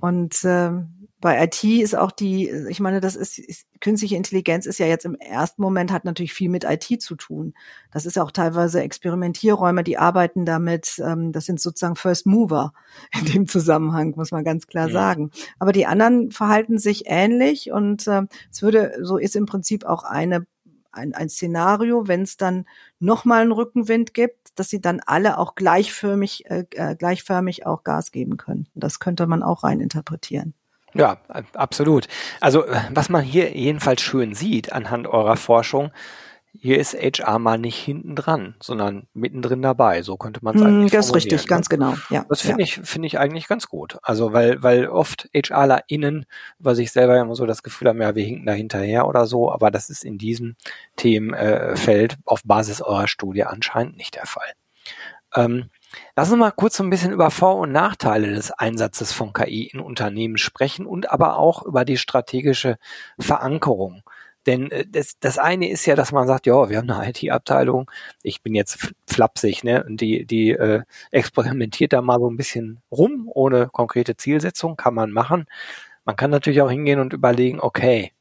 und 0.00 0.44
äh, 0.44 0.72
bei 1.20 1.44
IT 1.44 1.62
ist 1.64 1.94
auch 1.94 2.12
die, 2.12 2.48
ich 2.68 2.80
meine, 2.80 3.00
das 3.00 3.14
ist, 3.14 3.38
ist, 3.38 3.66
künstliche 3.80 4.16
Intelligenz 4.16 4.64
ist 4.64 4.78
ja 4.78 4.86
jetzt 4.86 5.04
im 5.04 5.14
ersten 5.14 5.60
Moment 5.60 5.92
hat 5.92 6.04
natürlich 6.04 6.32
viel 6.32 6.48
mit 6.48 6.64
IT 6.64 7.02
zu 7.02 7.14
tun. 7.14 7.54
Das 7.92 8.06
ist 8.06 8.18
auch 8.18 8.30
teilweise 8.30 8.80
Experimentierräume, 8.82 9.84
die 9.84 9.98
arbeiten 9.98 10.46
damit. 10.46 11.00
Ähm, 11.04 11.32
das 11.32 11.44
sind 11.44 11.60
sozusagen 11.60 11.96
First 11.96 12.26
Mover 12.26 12.72
in 13.18 13.26
dem 13.26 13.48
Zusammenhang, 13.48 14.14
muss 14.16 14.30
man 14.30 14.44
ganz 14.44 14.66
klar 14.66 14.88
ja. 14.88 14.92
sagen. 14.92 15.30
Aber 15.58 15.72
die 15.72 15.86
anderen 15.86 16.30
verhalten 16.30 16.78
sich 16.78 17.04
ähnlich 17.06 17.70
und 17.70 18.06
äh, 18.06 18.22
es 18.50 18.62
würde, 18.62 18.94
so 19.02 19.18
ist 19.18 19.36
im 19.36 19.46
Prinzip 19.46 19.84
auch 19.84 20.04
eine 20.04 20.46
ein, 20.92 21.14
ein 21.14 21.28
Szenario, 21.28 22.08
wenn 22.08 22.22
es 22.22 22.36
dann 22.36 22.64
nochmal 22.98 23.42
einen 23.42 23.52
Rückenwind 23.52 24.12
gibt, 24.12 24.58
dass 24.58 24.70
sie 24.70 24.80
dann 24.80 25.00
alle 25.06 25.38
auch 25.38 25.54
gleichförmig, 25.54 26.50
äh, 26.50 26.64
äh, 26.72 26.96
gleichförmig 26.96 27.64
auch 27.64 27.84
Gas 27.84 28.10
geben 28.10 28.36
können. 28.36 28.66
Das 28.74 28.98
könnte 28.98 29.28
man 29.28 29.44
auch 29.44 29.62
rein 29.62 29.80
interpretieren. 29.80 30.54
Ja, 30.94 31.18
absolut. 31.54 32.08
Also 32.40 32.64
was 32.92 33.08
man 33.08 33.22
hier 33.22 33.56
jedenfalls 33.56 34.00
schön 34.02 34.34
sieht 34.34 34.72
anhand 34.72 35.06
eurer 35.06 35.36
Forschung, 35.36 35.92
hier 36.58 36.78
ist 36.78 36.94
HR 36.94 37.38
mal 37.38 37.58
nicht 37.58 37.76
hinten 37.76 38.16
dran, 38.16 38.56
sondern 38.60 39.06
mittendrin 39.14 39.62
dabei. 39.62 40.02
So 40.02 40.16
könnte 40.16 40.40
man 40.42 40.56
es 40.56 40.62
mm, 40.62 40.66
eigentlich 40.66 40.92
Das 40.92 41.06
ist 41.06 41.14
richtig, 41.14 41.42
ne? 41.42 41.46
ganz 41.46 41.68
genau. 41.68 41.94
Ja. 42.10 42.24
Das 42.28 42.40
finde 42.40 42.62
ja. 42.62 42.64
ich, 42.64 42.74
finde 42.74 43.06
ich 43.06 43.18
eigentlich 43.18 43.46
ganz 43.46 43.68
gut. 43.68 43.98
Also, 44.02 44.32
weil, 44.32 44.62
weil 44.62 44.88
oft 44.88 45.30
HRlerInnen 45.32 46.26
über 46.58 46.74
sich 46.74 46.90
selber 46.90 47.18
immer 47.18 47.36
so 47.36 47.46
das 47.46 47.62
Gefühl 47.62 47.88
haben, 47.88 48.00
ja, 48.00 48.14
wir 48.14 48.24
hinken 48.24 48.46
da 48.46 48.52
hinterher 48.52 49.06
oder 49.06 49.26
so, 49.26 49.52
aber 49.52 49.70
das 49.70 49.90
ist 49.90 50.04
in 50.04 50.18
diesem 50.18 50.56
Themenfeld 50.96 52.16
auf 52.24 52.42
Basis 52.44 52.82
eurer 52.82 53.08
Studie 53.08 53.44
anscheinend 53.44 53.96
nicht 53.96 54.16
der 54.16 54.26
Fall. 54.26 54.52
Ähm, 55.36 55.70
Lass 56.16 56.30
uns 56.30 56.38
mal 56.38 56.50
kurz 56.52 56.76
so 56.76 56.84
ein 56.84 56.90
bisschen 56.90 57.12
über 57.12 57.30
Vor- 57.30 57.56
und 57.56 57.72
Nachteile 57.72 58.32
des 58.34 58.52
Einsatzes 58.52 59.12
von 59.12 59.32
KI 59.32 59.64
in 59.72 59.80
Unternehmen 59.80 60.38
sprechen 60.38 60.86
und 60.86 61.10
aber 61.10 61.36
auch 61.36 61.64
über 61.64 61.84
die 61.84 61.96
strategische 61.96 62.78
Verankerung. 63.18 64.02
Denn 64.46 64.70
äh, 64.70 64.86
das, 64.88 65.18
das 65.20 65.38
eine 65.38 65.68
ist 65.68 65.86
ja, 65.86 65.96
dass 65.96 66.12
man 66.12 66.26
sagt, 66.26 66.46
ja, 66.46 66.68
wir 66.70 66.78
haben 66.78 66.90
eine 66.90 67.10
IT-Abteilung, 67.10 67.90
ich 68.22 68.42
bin 68.42 68.54
jetzt 68.54 68.92
flapsig, 69.06 69.64
ne? 69.64 69.84
Und 69.84 70.00
die, 70.00 70.24
die 70.24 70.50
äh, 70.50 70.82
experimentiert 71.10 71.92
da 71.92 72.02
mal 72.02 72.18
so 72.18 72.30
ein 72.30 72.36
bisschen 72.36 72.80
rum, 72.90 73.30
ohne 73.32 73.68
konkrete 73.68 74.16
Zielsetzung, 74.16 74.76
kann 74.76 74.94
man 74.94 75.10
machen. 75.12 75.46
Man 76.04 76.16
kann 76.16 76.30
natürlich 76.30 76.62
auch 76.62 76.70
hingehen 76.70 77.00
und 77.00 77.12
überlegen, 77.12 77.60
okay, 77.60 78.12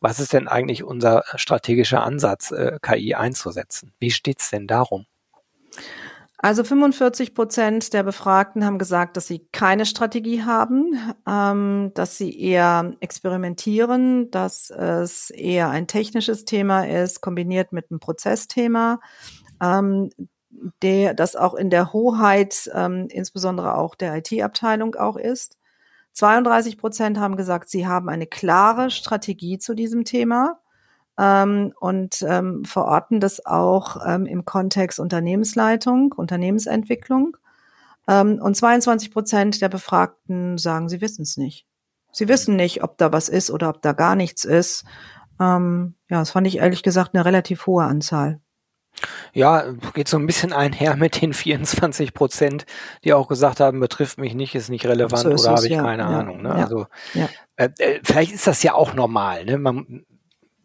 was 0.00 0.20
ist 0.20 0.32
denn 0.32 0.48
eigentlich 0.48 0.84
unser 0.84 1.24
strategischer 1.36 2.02
Ansatz, 2.04 2.50
äh, 2.52 2.78
KI 2.82 3.14
einzusetzen? 3.14 3.92
Wie 4.00 4.10
steht's 4.10 4.50
denn 4.50 4.66
darum? 4.66 5.06
Also 6.40 6.62
45 6.62 7.34
Prozent 7.34 7.92
der 7.92 8.04
Befragten 8.04 8.64
haben 8.64 8.78
gesagt, 8.78 9.16
dass 9.16 9.26
sie 9.26 9.48
keine 9.50 9.84
Strategie 9.84 10.44
haben, 10.44 10.96
ähm, 11.26 11.90
dass 11.94 12.16
sie 12.16 12.40
eher 12.40 12.94
experimentieren, 13.00 14.30
dass 14.30 14.70
es 14.70 15.30
eher 15.30 15.68
ein 15.70 15.88
technisches 15.88 16.44
Thema 16.44 16.86
ist, 16.86 17.22
kombiniert 17.22 17.72
mit 17.72 17.90
einem 17.90 17.98
Prozessthema, 17.98 19.00
ähm, 19.60 20.10
der, 20.82 21.14
das 21.14 21.34
auch 21.34 21.54
in 21.54 21.70
der 21.70 21.92
Hoheit, 21.92 22.70
ähm, 22.72 23.08
insbesondere 23.10 23.74
auch 23.74 23.96
der 23.96 24.14
IT-Abteilung 24.16 24.94
auch 24.94 25.16
ist. 25.16 25.56
32 26.12 26.78
Prozent 26.78 27.18
haben 27.18 27.36
gesagt, 27.36 27.68
sie 27.68 27.88
haben 27.88 28.08
eine 28.08 28.28
klare 28.28 28.90
Strategie 28.90 29.58
zu 29.58 29.74
diesem 29.74 30.04
Thema 30.04 30.60
ähm, 31.18 31.72
und 31.80 32.24
ähm, 32.26 32.64
verorten 32.64 33.20
das 33.20 33.44
auch 33.44 33.96
ähm, 34.06 34.24
im 34.26 34.44
Kontext 34.44 35.00
Unternehmensleitung, 35.00 36.12
Unternehmensentwicklung. 36.12 37.36
Ähm, 38.08 38.40
und 38.40 38.56
22 38.56 39.12
Prozent 39.12 39.60
der 39.60 39.68
Befragten 39.68 40.58
sagen, 40.58 40.88
sie 40.88 41.00
wissen 41.00 41.22
es 41.22 41.36
nicht. 41.36 41.66
Sie 42.12 42.28
wissen 42.28 42.56
nicht, 42.56 42.82
ob 42.82 42.96
da 42.98 43.12
was 43.12 43.28
ist 43.28 43.50
oder 43.50 43.68
ob 43.68 43.82
da 43.82 43.92
gar 43.92 44.16
nichts 44.16 44.44
ist. 44.44 44.84
Ähm, 45.40 45.94
ja, 46.08 46.20
das 46.20 46.30
fand 46.30 46.46
ich 46.46 46.58
ehrlich 46.58 46.82
gesagt 46.82 47.14
eine 47.14 47.24
relativ 47.24 47.66
hohe 47.66 47.84
Anzahl. 47.84 48.40
Ja, 49.32 49.72
geht 49.94 50.08
so 50.08 50.16
ein 50.16 50.26
bisschen 50.26 50.52
einher 50.52 50.96
mit 50.96 51.20
den 51.20 51.32
24 51.32 52.14
Prozent, 52.14 52.66
die 53.04 53.12
auch 53.12 53.28
gesagt 53.28 53.60
haben, 53.60 53.78
betrifft 53.80 54.18
mich 54.18 54.34
nicht, 54.34 54.54
ist 54.54 54.70
nicht 54.70 54.86
relevant 54.86 55.22
so 55.22 55.30
ist 55.30 55.42
oder 55.42 55.56
habe 55.56 55.66
ich 55.66 55.72
ja, 55.72 55.82
keine 55.82 56.02
ja, 56.02 56.08
Ahnung. 56.08 56.42
Ne? 56.42 56.48
Ja, 56.48 56.54
also 56.54 56.86
äh, 57.56 57.68
äh, 57.78 58.00
vielleicht 58.02 58.32
ist 58.32 58.46
das 58.46 58.62
ja 58.62 58.74
auch 58.74 58.94
normal. 58.94 59.44
Ne? 59.44 59.58
Man, 59.58 60.04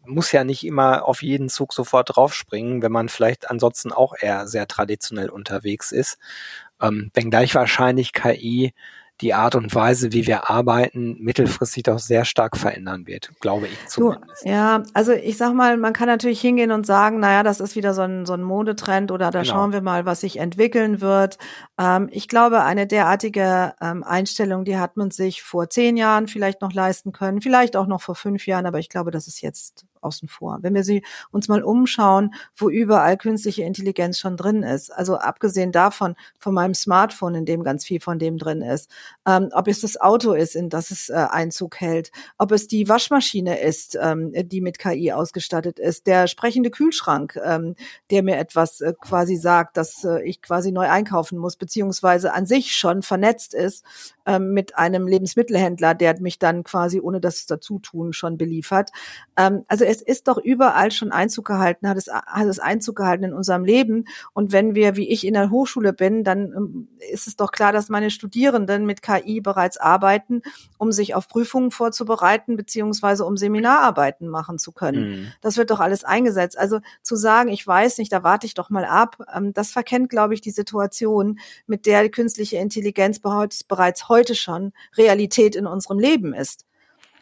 muss 0.06 0.32
ja 0.32 0.44
nicht 0.44 0.64
immer 0.64 1.06
auf 1.06 1.22
jeden 1.22 1.48
Zug 1.48 1.72
sofort 1.72 2.16
draufspringen, 2.16 2.82
wenn 2.82 2.92
man 2.92 3.08
vielleicht 3.08 3.50
ansonsten 3.50 3.92
auch 3.92 4.14
eher 4.18 4.46
sehr 4.46 4.66
traditionell 4.66 5.30
unterwegs 5.30 5.92
ist. 5.92 6.18
Ähm, 6.80 7.10
wenngleich 7.14 7.54
wahrscheinlich 7.54 8.12
KI 8.12 8.72
die 9.20 9.32
Art 9.32 9.54
und 9.54 9.72
Weise, 9.74 10.12
wie 10.12 10.26
wir 10.26 10.50
arbeiten, 10.50 11.16
mittelfristig 11.20 11.84
doch 11.84 12.00
sehr 12.00 12.24
stark 12.24 12.56
verändern 12.56 13.06
wird, 13.06 13.30
glaube 13.40 13.68
ich 13.68 13.86
zumindest. 13.86 14.44
Ja, 14.44 14.82
also 14.92 15.12
ich 15.12 15.36
sag 15.36 15.54
mal, 15.54 15.76
man 15.76 15.92
kann 15.92 16.08
natürlich 16.08 16.40
hingehen 16.40 16.72
und 16.72 16.84
sagen, 16.84 17.20
naja, 17.20 17.44
das 17.44 17.60
ist 17.60 17.76
wieder 17.76 17.94
so 17.94 18.02
ein, 18.02 18.26
so 18.26 18.32
ein 18.32 18.42
Modetrend 18.42 19.12
oder 19.12 19.30
da 19.30 19.42
genau. 19.42 19.54
schauen 19.54 19.72
wir 19.72 19.82
mal, 19.82 20.04
was 20.04 20.20
sich 20.22 20.38
entwickeln 20.38 21.00
wird. 21.00 21.38
Ähm, 21.78 22.08
ich 22.10 22.26
glaube, 22.26 22.64
eine 22.64 22.88
derartige 22.88 23.74
ähm, 23.80 24.02
Einstellung, 24.02 24.64
die 24.64 24.78
hat 24.78 24.96
man 24.96 25.12
sich 25.12 25.42
vor 25.42 25.70
zehn 25.70 25.96
Jahren 25.96 26.26
vielleicht 26.26 26.60
noch 26.60 26.72
leisten 26.72 27.12
können, 27.12 27.40
vielleicht 27.40 27.76
auch 27.76 27.86
noch 27.86 28.02
vor 28.02 28.16
fünf 28.16 28.46
Jahren, 28.48 28.66
aber 28.66 28.80
ich 28.80 28.88
glaube, 28.88 29.12
das 29.12 29.28
ist 29.28 29.40
jetzt 29.42 29.86
außen 30.04 30.28
vor. 30.28 30.58
Wenn 30.62 30.74
wir 30.74 30.84
sie 30.84 31.02
uns 31.30 31.48
mal 31.48 31.62
umschauen, 31.62 32.34
wo 32.56 32.68
überall 32.68 33.16
künstliche 33.16 33.62
Intelligenz 33.62 34.18
schon 34.18 34.36
drin 34.36 34.62
ist, 34.62 34.90
also 34.90 35.16
abgesehen 35.16 35.72
davon, 35.72 36.14
von 36.38 36.54
meinem 36.54 36.74
Smartphone, 36.74 37.34
in 37.34 37.44
dem 37.46 37.64
ganz 37.64 37.84
viel 37.84 38.00
von 38.00 38.18
dem 38.18 38.38
drin 38.38 38.62
ist, 38.62 38.90
ähm, 39.26 39.48
ob 39.52 39.68
es 39.68 39.80
das 39.80 40.00
Auto 40.00 40.32
ist, 40.32 40.54
in 40.54 40.68
das 40.68 40.90
es 40.90 41.08
äh, 41.08 41.14
Einzug 41.14 41.80
hält, 41.80 42.10
ob 42.38 42.52
es 42.52 42.68
die 42.68 42.88
Waschmaschine 42.88 43.60
ist, 43.60 43.98
ähm, 44.00 44.32
die 44.34 44.60
mit 44.60 44.78
KI 44.78 45.12
ausgestattet 45.12 45.78
ist, 45.78 46.06
der 46.06 46.26
sprechende 46.26 46.70
Kühlschrank, 46.70 47.38
ähm, 47.44 47.74
der 48.10 48.22
mir 48.22 48.36
etwas 48.36 48.80
äh, 48.80 48.92
quasi 49.00 49.36
sagt, 49.36 49.76
dass 49.76 50.04
äh, 50.04 50.22
ich 50.22 50.42
quasi 50.42 50.72
neu 50.72 50.88
einkaufen 50.88 51.38
muss, 51.38 51.56
beziehungsweise 51.56 52.32
an 52.32 52.46
sich 52.46 52.76
schon 52.76 53.02
vernetzt 53.02 53.54
ist 53.54 53.84
ähm, 54.26 54.52
mit 54.52 54.76
einem 54.76 55.06
Lebensmittelhändler, 55.06 55.94
der 55.94 56.20
mich 56.20 56.38
dann 56.38 56.64
quasi 56.64 57.00
ohne 57.00 57.20
das 57.20 57.46
Dazutun 57.46 58.12
schon 58.12 58.38
beliefert. 58.38 58.90
Ähm, 59.36 59.64
also 59.68 59.84
es 59.84 60.00
ist 60.00 60.28
doch 60.28 60.38
überall 60.38 60.90
schon 60.90 61.12
Einzug 61.12 61.46
gehalten, 61.46 61.88
hat 61.88 61.96
es, 61.96 62.08
hat 62.08 62.46
es 62.46 62.58
Einzug 62.58 62.96
gehalten 62.96 63.24
in 63.24 63.32
unserem 63.34 63.64
Leben. 63.64 64.06
Und 64.32 64.52
wenn 64.52 64.74
wir, 64.74 64.96
wie 64.96 65.08
ich 65.10 65.26
in 65.26 65.34
der 65.34 65.50
Hochschule 65.50 65.92
bin, 65.92 66.24
dann 66.24 66.52
ähm, 66.56 66.88
ist 67.12 67.26
es 67.26 67.36
doch 67.36 67.52
klar, 67.52 67.72
dass 67.72 67.88
meine 67.88 68.10
Studierenden 68.10 68.86
mit 68.86 69.02
KI 69.02 69.40
bereits 69.40 69.76
arbeiten, 69.76 70.42
um 70.78 70.90
sich 70.90 71.14
auf 71.14 71.28
Prüfungen 71.28 71.70
vorzubereiten, 71.70 72.56
beziehungsweise 72.56 73.24
um 73.24 73.36
Seminararbeiten 73.36 74.28
machen 74.28 74.58
zu 74.58 74.72
können. 74.72 75.10
Mhm. 75.10 75.32
Das 75.42 75.56
wird 75.56 75.70
doch 75.70 75.80
alles 75.80 76.04
eingesetzt. 76.04 76.58
Also 76.58 76.80
zu 77.02 77.16
sagen, 77.16 77.50
ich 77.50 77.66
weiß 77.66 77.98
nicht, 77.98 78.12
da 78.12 78.22
warte 78.22 78.46
ich 78.46 78.54
doch 78.54 78.70
mal 78.70 78.84
ab, 78.84 79.18
ähm, 79.34 79.52
das 79.52 79.70
verkennt, 79.70 80.08
glaube 80.08 80.34
ich, 80.34 80.40
die 80.40 80.50
Situation, 80.50 81.38
mit 81.66 81.86
der 81.86 82.04
die 82.04 82.10
künstliche 82.10 82.56
Intelligenz 82.56 83.20
bereits 83.20 84.08
heute 84.08 84.13
schon 84.34 84.72
Realität 84.96 85.56
in 85.56 85.66
unserem 85.66 85.98
Leben 85.98 86.32
ist. 86.32 86.66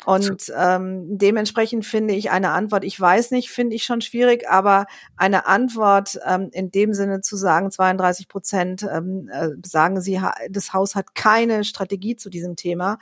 Und 0.04 0.52
ähm, 0.56 1.16
dementsprechend 1.16 1.86
finde 1.86 2.14
ich 2.14 2.30
eine 2.30 2.50
Antwort, 2.50 2.84
ich 2.84 2.98
weiß 2.98 3.30
nicht, 3.30 3.50
finde 3.50 3.76
ich 3.76 3.84
schon 3.84 4.00
schwierig, 4.00 4.48
aber 4.48 4.86
eine 5.16 5.46
Antwort 5.46 6.18
ähm, 6.26 6.48
in 6.52 6.70
dem 6.70 6.92
Sinne 6.92 7.20
zu 7.20 7.36
sagen, 7.36 7.70
32 7.70 8.28
Prozent 8.28 8.82
ähm, 8.82 9.28
äh, 9.32 9.50
sagen 9.64 10.00
sie, 10.00 10.20
das 10.50 10.72
Haus 10.72 10.94
hat 10.96 11.14
keine 11.14 11.62
Strategie 11.64 12.16
zu 12.16 12.30
diesem 12.30 12.56
Thema, 12.56 12.98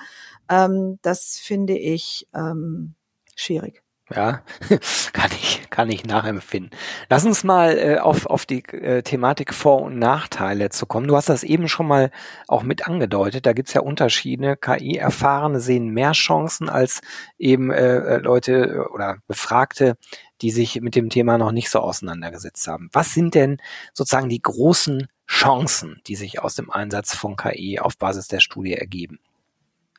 ähm, 0.50 0.98
das 1.02 1.38
finde 1.38 1.78
ich 1.78 2.28
ähm, 2.34 2.94
schwierig. 3.34 3.82
Ja, 4.14 4.42
kann 5.12 5.30
ich, 5.32 5.70
kann 5.70 5.88
ich 5.88 6.04
nachempfinden. 6.04 6.76
Lass 7.08 7.24
uns 7.24 7.44
mal 7.44 7.78
äh, 7.78 7.98
auf, 7.98 8.26
auf 8.26 8.44
die 8.44 8.64
äh, 8.64 9.02
Thematik 9.02 9.54
Vor- 9.54 9.82
und 9.82 10.00
Nachteile 10.00 10.70
zu 10.70 10.86
kommen. 10.86 11.06
Du 11.06 11.14
hast 11.14 11.28
das 11.28 11.44
eben 11.44 11.68
schon 11.68 11.86
mal 11.86 12.10
auch 12.48 12.64
mit 12.64 12.88
angedeutet. 12.88 13.46
Da 13.46 13.52
gibt's 13.52 13.72
ja 13.72 13.82
Unterschiede. 13.82 14.56
KI-Erfahrene 14.56 15.60
sehen 15.60 15.90
mehr 15.90 16.10
Chancen 16.10 16.68
als 16.68 17.02
eben 17.38 17.70
äh, 17.70 17.98
äh 17.98 18.16
Leute 18.18 18.52
äh, 18.52 18.92
oder 18.92 19.18
Befragte, 19.28 19.96
die 20.42 20.50
sich 20.50 20.80
mit 20.80 20.96
dem 20.96 21.08
Thema 21.08 21.38
noch 21.38 21.52
nicht 21.52 21.70
so 21.70 21.78
auseinandergesetzt 21.78 22.66
haben. 22.66 22.90
Was 22.92 23.14
sind 23.14 23.36
denn 23.36 23.58
sozusagen 23.94 24.28
die 24.28 24.42
großen 24.42 25.06
Chancen, 25.28 26.00
die 26.08 26.16
sich 26.16 26.42
aus 26.42 26.56
dem 26.56 26.70
Einsatz 26.70 27.14
von 27.14 27.36
KI 27.36 27.78
auf 27.78 27.96
Basis 27.96 28.26
der 28.26 28.40
Studie 28.40 28.74
ergeben? 28.74 29.20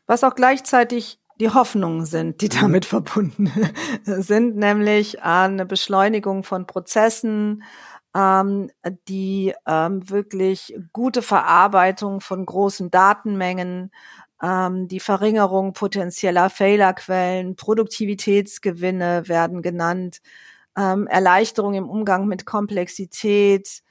Was 0.06 0.26
auch 0.26 0.36
gleichzeitig 0.36 1.21
die 1.42 1.50
Hoffnungen 1.50 2.06
sind, 2.06 2.42
die 2.42 2.46
mhm. 2.46 2.62
damit 2.62 2.86
verbunden 2.86 3.52
sind, 4.04 4.56
nämlich 4.56 5.24
eine 5.24 5.66
Beschleunigung 5.66 6.44
von 6.44 6.68
Prozessen, 6.68 7.64
ähm, 8.16 8.70
die 9.08 9.54
ähm, 9.66 10.08
wirklich 10.10 10.76
gute 10.94 11.24
Verarbeitung 11.24 12.22
von 12.22 12.46
großen 12.46 12.92
Datenmengen, 12.92 13.92
ähm, 14.42 14.88
die 14.88 15.00
Verringerung 15.00 15.74
potenzieller 15.74 16.52
Fehlerquellen, 16.52 17.56
Produktivitätsgewinne 17.56 19.28
werden 19.28 19.64
genannt, 19.64 20.22
ähm, 20.78 21.08
Erleichterung 21.08 21.74
im 21.74 21.90
Umgang 21.90 22.28
mit 22.28 22.46
Komplexität, 22.46 23.82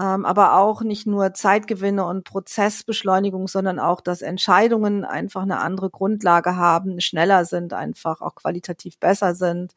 aber 0.00 0.56
auch 0.56 0.82
nicht 0.82 1.06
nur 1.06 1.34
Zeitgewinne 1.34 2.04
und 2.06 2.24
Prozessbeschleunigung, 2.24 3.46
sondern 3.46 3.78
auch, 3.78 4.00
dass 4.00 4.22
Entscheidungen 4.22 5.04
einfach 5.04 5.42
eine 5.42 5.60
andere 5.60 5.90
Grundlage 5.90 6.56
haben, 6.56 7.00
schneller 7.00 7.44
sind, 7.44 7.74
einfach 7.74 8.20
auch 8.22 8.34
qualitativ 8.34 8.98
besser 8.98 9.34
sind. 9.34 9.74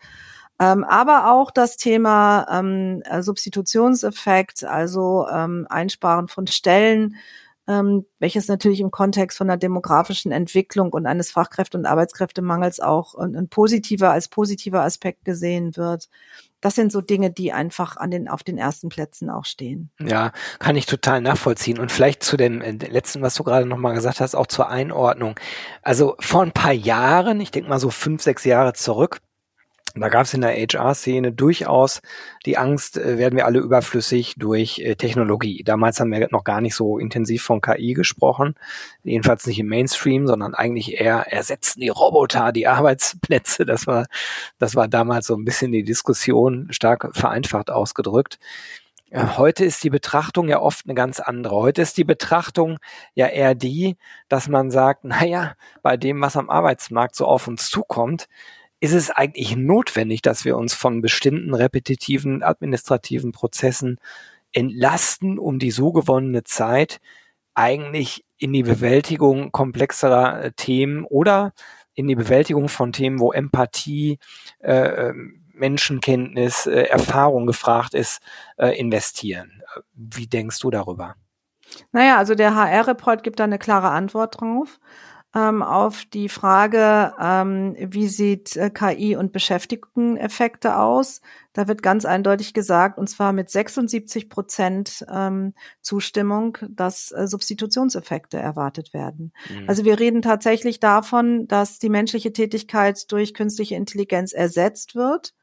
Ähm, 0.59 0.85
aber 0.85 1.33
auch 1.33 1.51
das 1.51 1.75
Thema 1.75 2.47
ähm, 2.49 3.01
äh, 3.03 3.21
Substitutionseffekt, 3.21 4.63
also 4.63 5.27
ähm, 5.29 5.67
Einsparen 5.69 6.29
von 6.29 6.47
Stellen, 6.47 7.15
ähm, 7.67 8.05
welches 8.19 8.47
natürlich 8.47 8.79
im 8.79 8.91
Kontext 8.91 9.37
von 9.37 9.47
der 9.47 9.57
demografischen 9.57 10.31
Entwicklung 10.31 10.93
und 10.93 11.07
eines 11.07 11.31
Fachkräfte- 11.31 11.77
und 11.77 11.85
Arbeitskräftemangels 11.85 12.79
auch 12.79 13.15
ein, 13.15 13.35
ein 13.35 13.49
positiver 13.49 14.11
als 14.11 14.29
positiver 14.29 14.83
Aspekt 14.83 15.25
gesehen 15.25 15.75
wird 15.75 16.07
das 16.65 16.73
sind 16.73 16.91
so 16.91 16.99
Dinge, 16.99 17.29
die 17.29 17.53
einfach 17.53 17.95
an 17.95 18.09
den, 18.09 18.27
auf 18.27 18.41
den 18.41 18.57
ersten 18.57 18.89
Plätzen 18.89 19.29
auch 19.29 19.45
stehen. 19.45 19.91
Ja, 19.99 20.31
kann 20.57 20.75
ich 20.75 20.87
total 20.87 21.21
nachvollziehen. 21.21 21.77
Und 21.77 21.91
vielleicht 21.91 22.23
zu 22.23 22.37
dem 22.37 22.59
äh, 22.59 22.71
letzten, 22.71 23.21
was 23.21 23.35
du 23.35 23.43
gerade 23.43 23.67
nochmal 23.67 23.93
gesagt 23.93 24.19
hast, 24.19 24.33
auch 24.33 24.47
zur 24.47 24.67
Einordnung. 24.67 25.39
Also 25.83 26.15
vor 26.19 26.41
ein 26.41 26.53
paar 26.53 26.71
Jahren, 26.71 27.39
ich 27.39 27.51
denke 27.51 27.69
mal 27.69 27.79
so 27.79 27.91
fünf, 27.91 28.23
sechs 28.23 28.45
Jahre 28.45 28.73
zurück, 28.73 29.19
Da 29.97 30.09
gab 30.09 30.25
es 30.25 30.33
in 30.33 30.41
der 30.41 30.51
HR-Szene 30.51 31.31
durchaus 31.31 32.01
die 32.45 32.57
Angst, 32.57 32.97
äh, 32.97 33.17
werden 33.17 33.37
wir 33.37 33.45
alle 33.45 33.59
überflüssig 33.59 34.35
durch 34.37 34.79
äh, 34.79 34.95
Technologie. 34.95 35.63
Damals 35.63 36.01
haben 36.01 36.11
wir 36.11 36.27
noch 36.31 36.43
gar 36.43 36.59
nicht 36.59 36.75
so 36.75 36.99
intensiv 36.99 37.43
von 37.43 37.61
KI 37.61 37.93
gesprochen, 37.93 38.55
jedenfalls 39.03 39.47
nicht 39.47 39.59
im 39.59 39.67
Mainstream, 39.67 40.27
sondern 40.27 40.53
eigentlich 40.53 40.99
eher 40.99 41.31
ersetzen 41.31 41.79
die 41.79 41.89
Roboter 41.89 42.51
die 42.51 42.67
Arbeitsplätze. 42.67 43.65
Das 43.65 43.87
war, 43.87 44.07
das 44.59 44.75
war 44.75 44.89
damals 44.89 45.27
so 45.27 45.35
ein 45.35 45.45
bisschen 45.45 45.71
die 45.71 45.83
Diskussion, 45.83 46.67
stark 46.71 47.15
vereinfacht 47.15 47.71
ausgedrückt. 47.71 48.37
Heute 49.13 49.63
ist 49.63 49.81
die 49.83 49.89
Betrachtung 49.89 50.49
ja 50.49 50.59
oft 50.59 50.85
eine 50.85 50.95
ganz 50.95 51.21
andere. 51.21 51.55
Heute 51.55 51.81
ist 51.81 51.95
die 51.95 52.03
Betrachtung 52.03 52.79
ja 53.13 53.27
eher 53.27 53.55
die, 53.55 53.95
dass 54.27 54.49
man 54.49 54.71
sagt, 54.71 55.05
naja, 55.05 55.53
bei 55.83 55.95
dem, 55.95 56.19
was 56.19 56.35
am 56.35 56.49
Arbeitsmarkt 56.49 57.15
so 57.15 57.25
auf 57.25 57.47
uns 57.47 57.69
zukommt, 57.69 58.27
ist 58.79 58.93
es 58.93 59.09
eigentlich 59.09 59.55
notwendig, 59.55 60.21
dass 60.21 60.45
wir 60.45 60.57
uns 60.57 60.73
von 60.73 61.01
bestimmten 61.01 61.53
repetitiven 61.53 62.43
administrativen 62.43 63.31
Prozessen 63.31 63.99
entlasten, 64.51 65.39
um 65.39 65.59
die 65.59 65.71
so 65.71 65.91
gewonnene 65.91 66.43
Zeit 66.43 66.99
eigentlich 67.53 68.25
in 68.37 68.53
die 68.53 68.63
Bewältigung 68.63 69.51
komplexerer 69.51 70.43
äh, 70.43 70.51
Themen 70.51 71.05
oder 71.05 71.53
in 71.93 72.07
die 72.07 72.15
Bewältigung 72.15 72.67
von 72.67 72.91
Themen, 72.91 73.19
wo 73.19 73.31
Empathie, 73.31 74.19
äh, 74.59 74.73
ähm, 74.73 75.45
Menschenkenntnis, 75.53 76.65
äh, 76.65 76.83
Erfahrung 76.83 77.47
gefragt 77.47 77.93
ist, 77.93 78.21
äh, 78.57 78.77
investieren. 78.77 79.63
Wie 79.93 80.27
denkst 80.27 80.59
du 80.59 80.69
darüber? 80.69 81.15
Naja, 81.91 82.17
also 82.17 82.35
der 82.35 82.55
HR-Report 82.55 83.23
gibt 83.23 83.39
da 83.39 83.45
eine 83.45 83.57
klare 83.57 83.89
Antwort 83.89 84.39
drauf 84.39 84.79
ähm, 85.35 85.61
auf 85.61 86.05
die 86.05 86.29
Frage, 86.29 87.13
ähm, 87.19 87.75
wie 87.77 88.07
sieht 88.07 88.55
äh, 88.55 88.69
KI 88.69 89.17
und 89.17 89.33
Beschäftigteneffekte 89.33 90.77
aus. 90.77 91.21
Da 91.51 91.67
wird 91.67 91.83
ganz 91.83 92.05
eindeutig 92.05 92.53
gesagt, 92.53 92.97
und 92.97 93.09
zwar 93.09 93.33
mit 93.33 93.49
76 93.49 94.29
Prozent 94.29 95.05
ähm, 95.11 95.53
Zustimmung, 95.81 96.57
dass 96.69 97.11
äh, 97.11 97.27
Substitutionseffekte 97.27 98.37
erwartet 98.37 98.93
werden. 98.93 99.33
Mhm. 99.49 99.65
Also 99.67 99.83
wir 99.83 99.99
reden 99.99 100.21
tatsächlich 100.21 100.79
davon, 100.79 101.47
dass 101.47 101.79
die 101.79 101.89
menschliche 101.89 102.31
Tätigkeit 102.31 103.11
durch 103.11 103.33
künstliche 103.33 103.75
Intelligenz 103.75 104.31
ersetzt 104.31 104.95
wird 104.95 105.33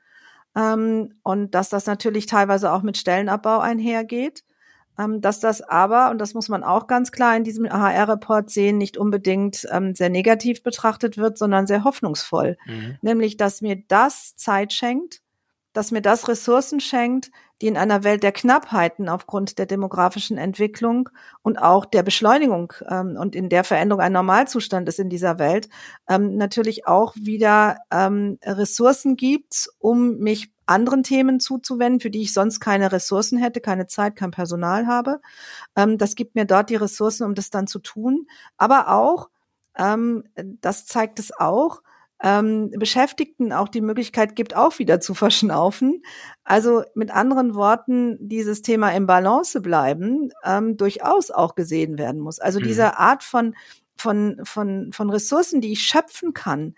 ähm, 0.57 1.11
und 1.23 1.55
dass 1.55 1.69
das 1.69 1.85
natürlich 1.85 2.25
teilweise 2.25 2.73
auch 2.73 2.83
mit 2.83 2.97
Stellenabbau 2.97 3.59
einhergeht. 3.59 4.43
Ähm, 4.99 5.21
dass 5.21 5.41
das 5.41 5.63
aber, 5.63 6.11
und 6.11 6.19
das 6.19 6.35
muss 6.35 6.49
man 6.49 6.63
auch 6.63 6.87
ganz 6.87 7.13
klar 7.13 7.37
in 7.37 7.45
diesem 7.45 7.69
HR-Report 7.69 8.51
sehen, 8.51 8.77
nicht 8.77 8.97
unbedingt 8.99 9.67
ähm, 9.71 9.95
sehr 9.95 10.11
negativ 10.11 10.63
betrachtet 10.63 11.17
wird, 11.17 11.39
sondern 11.39 11.67
sehr 11.67 11.85
hoffnungsvoll. 11.85 12.59
Mhm. 12.67 12.99
Nämlich, 13.01 13.37
dass 13.37 13.63
mir 13.63 13.83
das 13.89 14.37
Zeit 14.37 14.73
schenkt, 14.73 15.23
dass 15.73 15.91
mir 15.91 16.03
das 16.03 16.29
Ressourcen 16.29 16.81
schenkt, 16.81 17.31
die 17.61 17.67
in 17.69 17.77
einer 17.77 18.05
Welt 18.05 18.23
der 18.23 18.33
Knappheiten 18.33 19.09
aufgrund 19.09 19.59
der 19.59 19.67
demografischen 19.67 20.37
Entwicklung 20.37 21.09
und 21.43 21.59
auch 21.59 21.85
der 21.85 22.03
Beschleunigung 22.03 22.73
ähm, 22.89 23.17
und 23.19 23.35
in 23.35 23.49
der 23.49 23.65
Veränderung 23.65 24.03
ein 24.03 24.13
Normalzustand 24.13 24.89
ist 24.89 24.99
in 24.99 25.09
dieser 25.09 25.39
Welt, 25.39 25.69
ähm, 26.09 26.37
natürlich 26.37 26.87
auch 26.87 27.15
wieder 27.17 27.79
ähm, 27.91 28.39
Ressourcen 28.43 29.17
gibt, 29.17 29.71
um 29.79 30.19
mich 30.19 30.51
anderen 30.73 31.03
Themen 31.03 31.41
zuzuwenden, 31.41 32.01
für 32.01 32.11
die 32.11 32.23
ich 32.23 32.33
sonst 32.33 32.61
keine 32.61 32.91
Ressourcen 32.93 33.39
hätte, 33.39 33.61
keine 33.61 33.87
Zeit, 33.87 34.17
kein 34.17 34.31
Personal 34.31 34.87
habe. 34.87 35.21
Ähm, 35.77 35.99
das 35.99 36.15
gibt 36.15 36.35
mir 36.35 36.45
dort 36.45 36.71
die 36.71 36.77
Ressourcen, 36.77 37.25
um 37.25 37.35
das 37.35 37.51
dann 37.51 37.67
zu 37.67 37.79
tun. 37.79 38.27
Aber 38.57 38.89
auch, 38.89 39.31
ähm, 39.77 40.25
das 40.61 40.87
zeigt 40.87 41.19
es 41.19 41.33
auch, 41.37 41.83
ähm, 42.23 42.71
Beschäftigten 42.71 43.53
auch 43.53 43.69
die 43.69 43.81
Möglichkeit 43.81 44.37
gibt, 44.37 44.55
auch 44.55 44.79
wieder 44.79 45.01
zu 45.01 45.15
verschnaufen. 45.15 46.03
Also 46.45 46.85
mit 46.95 47.11
anderen 47.11 47.55
Worten, 47.55 48.17
dieses 48.21 48.63
Thema 48.63 48.91
im 48.91 49.07
Balance 49.07 49.61
bleiben 49.61 50.31
ähm, 50.45 50.77
durchaus 50.77 51.31
auch 51.31 51.57
gesehen 51.57 51.99
werden 51.99 52.21
muss. 52.21 52.39
Also 52.39 52.61
mhm. 52.61 52.65
diese 52.65 52.97
Art 52.97 53.25
von, 53.25 53.57
von, 53.97 54.41
von, 54.45 54.93
von 54.93 55.11
Ressourcen, 55.11 55.61
die 55.61 55.73
ich 55.73 55.83
schöpfen 55.83 56.33
kann, 56.33 56.75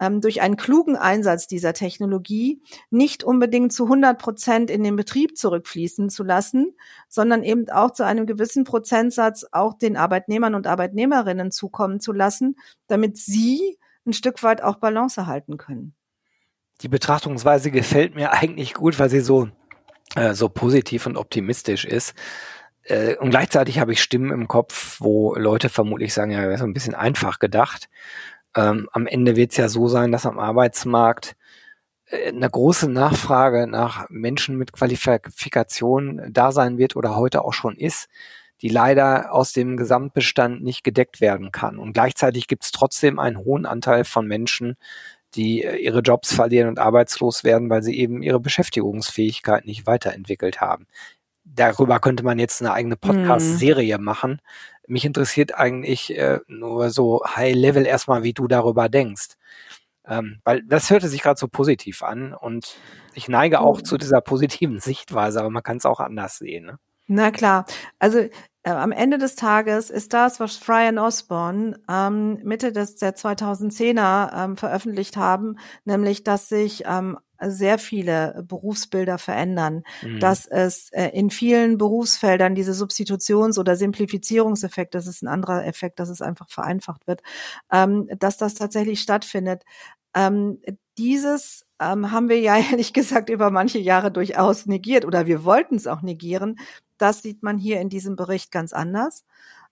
ähm, 0.00 0.20
durch 0.20 0.40
einen 0.40 0.56
klugen 0.56 0.96
Einsatz 0.96 1.46
dieser 1.46 1.72
Technologie 1.72 2.62
nicht 2.90 3.24
unbedingt 3.24 3.72
zu 3.72 3.84
100 3.84 4.18
Prozent 4.18 4.70
in 4.70 4.82
den 4.84 4.96
Betrieb 4.96 5.36
zurückfließen 5.36 6.10
zu 6.10 6.24
lassen, 6.24 6.74
sondern 7.08 7.42
eben 7.42 7.68
auch 7.70 7.92
zu 7.92 8.04
einem 8.04 8.26
gewissen 8.26 8.64
Prozentsatz 8.64 9.46
auch 9.52 9.74
den 9.74 9.96
Arbeitnehmern 9.96 10.54
und 10.54 10.66
Arbeitnehmerinnen 10.66 11.50
zukommen 11.50 12.00
zu 12.00 12.12
lassen, 12.12 12.56
damit 12.86 13.16
sie 13.16 13.78
ein 14.06 14.12
Stück 14.12 14.42
weit 14.42 14.62
auch 14.62 14.76
Balance 14.76 15.26
halten 15.26 15.56
können. 15.56 15.94
Die 16.80 16.88
Betrachtungsweise 16.88 17.70
gefällt 17.70 18.14
mir 18.14 18.32
eigentlich 18.32 18.74
gut, 18.74 18.98
weil 18.98 19.10
sie 19.10 19.20
so, 19.20 19.48
äh, 20.14 20.34
so 20.34 20.48
positiv 20.48 21.06
und 21.06 21.16
optimistisch 21.16 21.84
ist. 21.84 22.14
Äh, 22.84 23.16
und 23.16 23.30
gleichzeitig 23.30 23.80
habe 23.80 23.92
ich 23.92 24.02
Stimmen 24.02 24.30
im 24.30 24.48
Kopf, 24.48 24.96
wo 25.00 25.34
Leute 25.34 25.68
vermutlich 25.68 26.14
sagen, 26.14 26.30
ja, 26.30 26.40
wäre 26.40 26.58
so 26.58 26.64
ein 26.64 26.72
bisschen 26.72 26.94
einfach 26.94 27.38
gedacht. 27.38 27.88
Ähm, 28.56 28.88
am 28.92 29.06
Ende 29.06 29.36
wird 29.36 29.52
es 29.52 29.56
ja 29.58 29.68
so 29.68 29.88
sein, 29.88 30.12
dass 30.12 30.26
am 30.26 30.38
Arbeitsmarkt 30.38 31.36
äh, 32.06 32.28
eine 32.28 32.50
große 32.50 32.90
Nachfrage 32.90 33.66
nach 33.66 34.08
Menschen 34.10 34.56
mit 34.56 34.72
Qualifikation 34.72 36.22
da 36.30 36.52
sein 36.52 36.78
wird 36.78 36.96
oder 36.96 37.16
heute 37.16 37.44
auch 37.44 37.52
schon 37.52 37.76
ist, 37.76 38.08
die 38.62 38.68
leider 38.68 39.32
aus 39.32 39.52
dem 39.52 39.76
Gesamtbestand 39.76 40.62
nicht 40.62 40.82
gedeckt 40.84 41.20
werden 41.20 41.52
kann. 41.52 41.78
Und 41.78 41.92
gleichzeitig 41.92 42.48
gibt 42.48 42.64
es 42.64 42.72
trotzdem 42.72 43.18
einen 43.18 43.38
hohen 43.38 43.66
Anteil 43.66 44.04
von 44.04 44.26
Menschen, 44.26 44.76
die 45.34 45.62
äh, 45.62 45.76
ihre 45.76 46.00
Jobs 46.00 46.34
verlieren 46.34 46.68
und 46.68 46.78
arbeitslos 46.78 47.44
werden, 47.44 47.70
weil 47.70 47.82
sie 47.82 47.98
eben 47.98 48.22
ihre 48.22 48.40
Beschäftigungsfähigkeit 48.40 49.66
nicht 49.66 49.86
weiterentwickelt 49.86 50.60
haben. 50.60 50.86
Darüber 51.54 52.00
könnte 52.00 52.24
man 52.24 52.38
jetzt 52.38 52.60
eine 52.60 52.72
eigene 52.72 52.96
Podcast-Serie 52.96 53.98
mhm. 53.98 54.04
machen. 54.04 54.40
Mich 54.86 55.04
interessiert 55.04 55.54
eigentlich 55.54 56.16
äh, 56.16 56.40
nur 56.46 56.90
so 56.90 57.22
High 57.24 57.54
Level 57.54 57.86
erstmal, 57.86 58.22
wie 58.22 58.32
du 58.32 58.48
darüber 58.48 58.88
denkst. 58.88 59.36
Ähm, 60.06 60.40
weil 60.44 60.62
das 60.62 60.90
hörte 60.90 61.08
sich 61.08 61.22
gerade 61.22 61.38
so 61.38 61.48
positiv 61.48 62.02
an 62.02 62.32
und 62.32 62.76
ich 63.12 63.28
neige 63.28 63.60
auch 63.60 63.78
oh. 63.80 63.82
zu 63.82 63.98
dieser 63.98 64.20
positiven 64.20 64.80
Sichtweise, 64.80 65.40
aber 65.40 65.50
man 65.50 65.62
kann 65.62 65.76
es 65.76 65.86
auch 65.86 66.00
anders 66.00 66.38
sehen. 66.38 66.66
Ne? 66.66 66.78
Na 67.06 67.30
klar. 67.30 67.66
Also 67.98 68.28
äh, 68.68 68.72
am 68.72 68.92
Ende 68.92 69.16
des 69.16 69.34
Tages 69.34 69.88
ist 69.88 70.12
das, 70.12 70.40
was 70.40 70.56
Fry 70.56 70.88
und 70.88 70.98
Osborne 70.98 71.80
ähm, 71.88 72.38
Mitte 72.44 72.70
des 72.70 72.96
der 72.96 73.16
2010er 73.16 74.44
ähm, 74.44 74.56
veröffentlicht 74.56 75.16
haben, 75.16 75.56
nämlich, 75.84 76.22
dass 76.22 76.50
sich 76.50 76.82
ähm, 76.86 77.18
sehr 77.40 77.78
viele 77.78 78.44
Berufsbilder 78.46 79.16
verändern, 79.16 79.84
mhm. 80.02 80.20
dass 80.20 80.46
es 80.46 80.90
äh, 80.90 81.08
in 81.14 81.30
vielen 81.30 81.78
Berufsfeldern 81.78 82.54
diese 82.54 82.72
Substitutions- 82.72 83.58
oder 83.58 83.74
Simplifizierungseffekt, 83.76 84.94
das 84.94 85.06
ist 85.06 85.22
ein 85.22 85.28
anderer 85.28 85.64
Effekt, 85.64 85.98
dass 85.98 86.10
es 86.10 86.20
einfach 86.20 86.50
vereinfacht 86.50 87.06
wird, 87.06 87.22
ähm, 87.72 88.08
dass 88.18 88.36
das 88.36 88.54
tatsächlich 88.54 89.00
stattfindet. 89.00 89.62
Ähm, 90.14 90.60
dieses 90.98 91.64
ähm, 91.80 92.10
haben 92.10 92.28
wir 92.28 92.40
ja 92.40 92.56
ehrlich 92.70 92.92
gesagt 92.92 93.30
über 93.30 93.50
manche 93.50 93.78
Jahre 93.78 94.10
durchaus 94.10 94.66
negiert 94.66 95.06
oder 95.06 95.26
wir 95.26 95.44
wollten 95.44 95.76
es 95.76 95.86
auch 95.86 96.02
negieren. 96.02 96.56
Das 96.98 97.22
sieht 97.22 97.42
man 97.42 97.58
hier 97.58 97.80
in 97.80 97.88
diesem 97.88 98.16
Bericht 98.16 98.50
ganz 98.50 98.72
anders. 98.72 99.24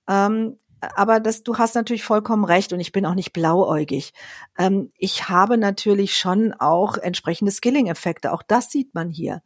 Ähm, 0.09 0.57
aber 0.81 1.21
das, 1.21 1.43
du 1.43 1.57
hast 1.59 1.75
natürlich 1.75 2.05
vollkommen 2.05 2.45
recht 2.45 2.73
und 2.73 2.81
ich 2.81 2.93
bin 2.93 3.07
auch 3.07 3.15
nicht 3.15 3.33
blauäugig. 3.33 4.12
Ähm, 4.59 4.91
ich 4.99 5.29
habe 5.29 5.59
natürlich 5.59 6.17
schon 6.17 6.53
auch 6.55 6.97
entsprechende 6.99 7.51
Skilling-Effekte. 7.53 8.33
Auch 8.33 8.43
das 8.43 8.71
sieht 8.71 8.95
man 8.95 9.11
hier. 9.11 9.43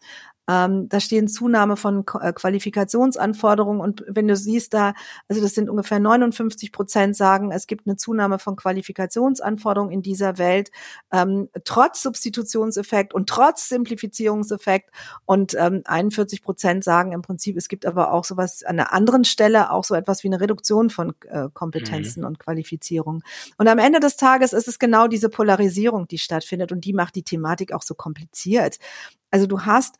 Ähm, 0.48 0.88
da 0.88 1.00
stehen 1.00 1.28
Zunahme 1.28 1.76
von 1.76 2.04
äh, 2.20 2.32
Qualifikationsanforderungen 2.32 3.80
und 3.80 4.04
wenn 4.08 4.26
du 4.26 4.36
siehst 4.36 4.74
da, 4.74 4.94
also 5.28 5.40
das 5.40 5.54
sind 5.54 5.70
ungefähr 5.70 6.00
59 6.00 6.72
Prozent 6.72 7.16
sagen, 7.16 7.52
es 7.52 7.66
gibt 7.66 7.86
eine 7.86 7.96
Zunahme 7.96 8.38
von 8.38 8.56
Qualifikationsanforderungen 8.56 9.92
in 9.92 10.02
dieser 10.02 10.38
Welt, 10.38 10.70
ähm, 11.12 11.48
trotz 11.64 12.02
Substitutionseffekt 12.02 13.14
und 13.14 13.28
trotz 13.28 13.68
Simplifizierungseffekt 13.68 14.90
und 15.24 15.54
ähm, 15.58 15.82
41 15.84 16.42
Prozent 16.42 16.84
sagen 16.84 17.12
im 17.12 17.22
Prinzip, 17.22 17.56
es 17.56 17.68
gibt 17.68 17.86
aber 17.86 18.12
auch 18.12 18.24
sowas 18.24 18.62
an 18.64 18.78
einer 18.78 18.92
anderen 18.92 19.24
Stelle 19.24 19.70
auch 19.70 19.84
so 19.84 19.94
etwas 19.94 20.24
wie 20.24 20.28
eine 20.28 20.40
Reduktion 20.40 20.90
von 20.90 21.14
äh, 21.28 21.48
Kompetenzen 21.52 22.20
mhm. 22.20 22.26
und 22.26 22.38
Qualifizierung. 22.38 23.22
Und 23.56 23.68
am 23.68 23.78
Ende 23.78 24.00
des 24.00 24.16
Tages 24.16 24.52
ist 24.52 24.68
es 24.68 24.78
genau 24.78 25.06
diese 25.06 25.28
Polarisierung, 25.28 26.08
die 26.08 26.18
stattfindet 26.18 26.72
und 26.72 26.84
die 26.84 26.92
macht 26.92 27.14
die 27.14 27.22
Thematik 27.22 27.72
auch 27.72 27.82
so 27.82 27.94
kompliziert. 27.94 28.78
Also 29.30 29.46
du 29.46 29.62
hast 29.62 29.96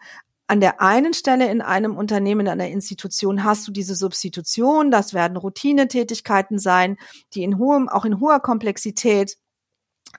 an 0.47 0.61
der 0.61 0.81
einen 0.81 1.14
Stelle 1.14 1.49
in 1.49 1.61
einem 1.62 1.97
Unternehmen, 1.97 2.40
in 2.40 2.49
einer 2.49 2.69
Institution 2.69 3.45
hast 3.45 3.69
du 3.69 3.73
diese 3.73 3.95
Substitution. 3.95 4.90
Das 4.90 5.14
werden 5.14 5.37
Routinetätigkeiten 5.37 6.59
sein, 6.59 6.97
die 7.35 7.45
in 7.45 7.57
hohem, 7.59 7.88
auch 7.88 8.05
in 8.05 8.19
hoher 8.19 8.40
Komplexität 8.40 9.37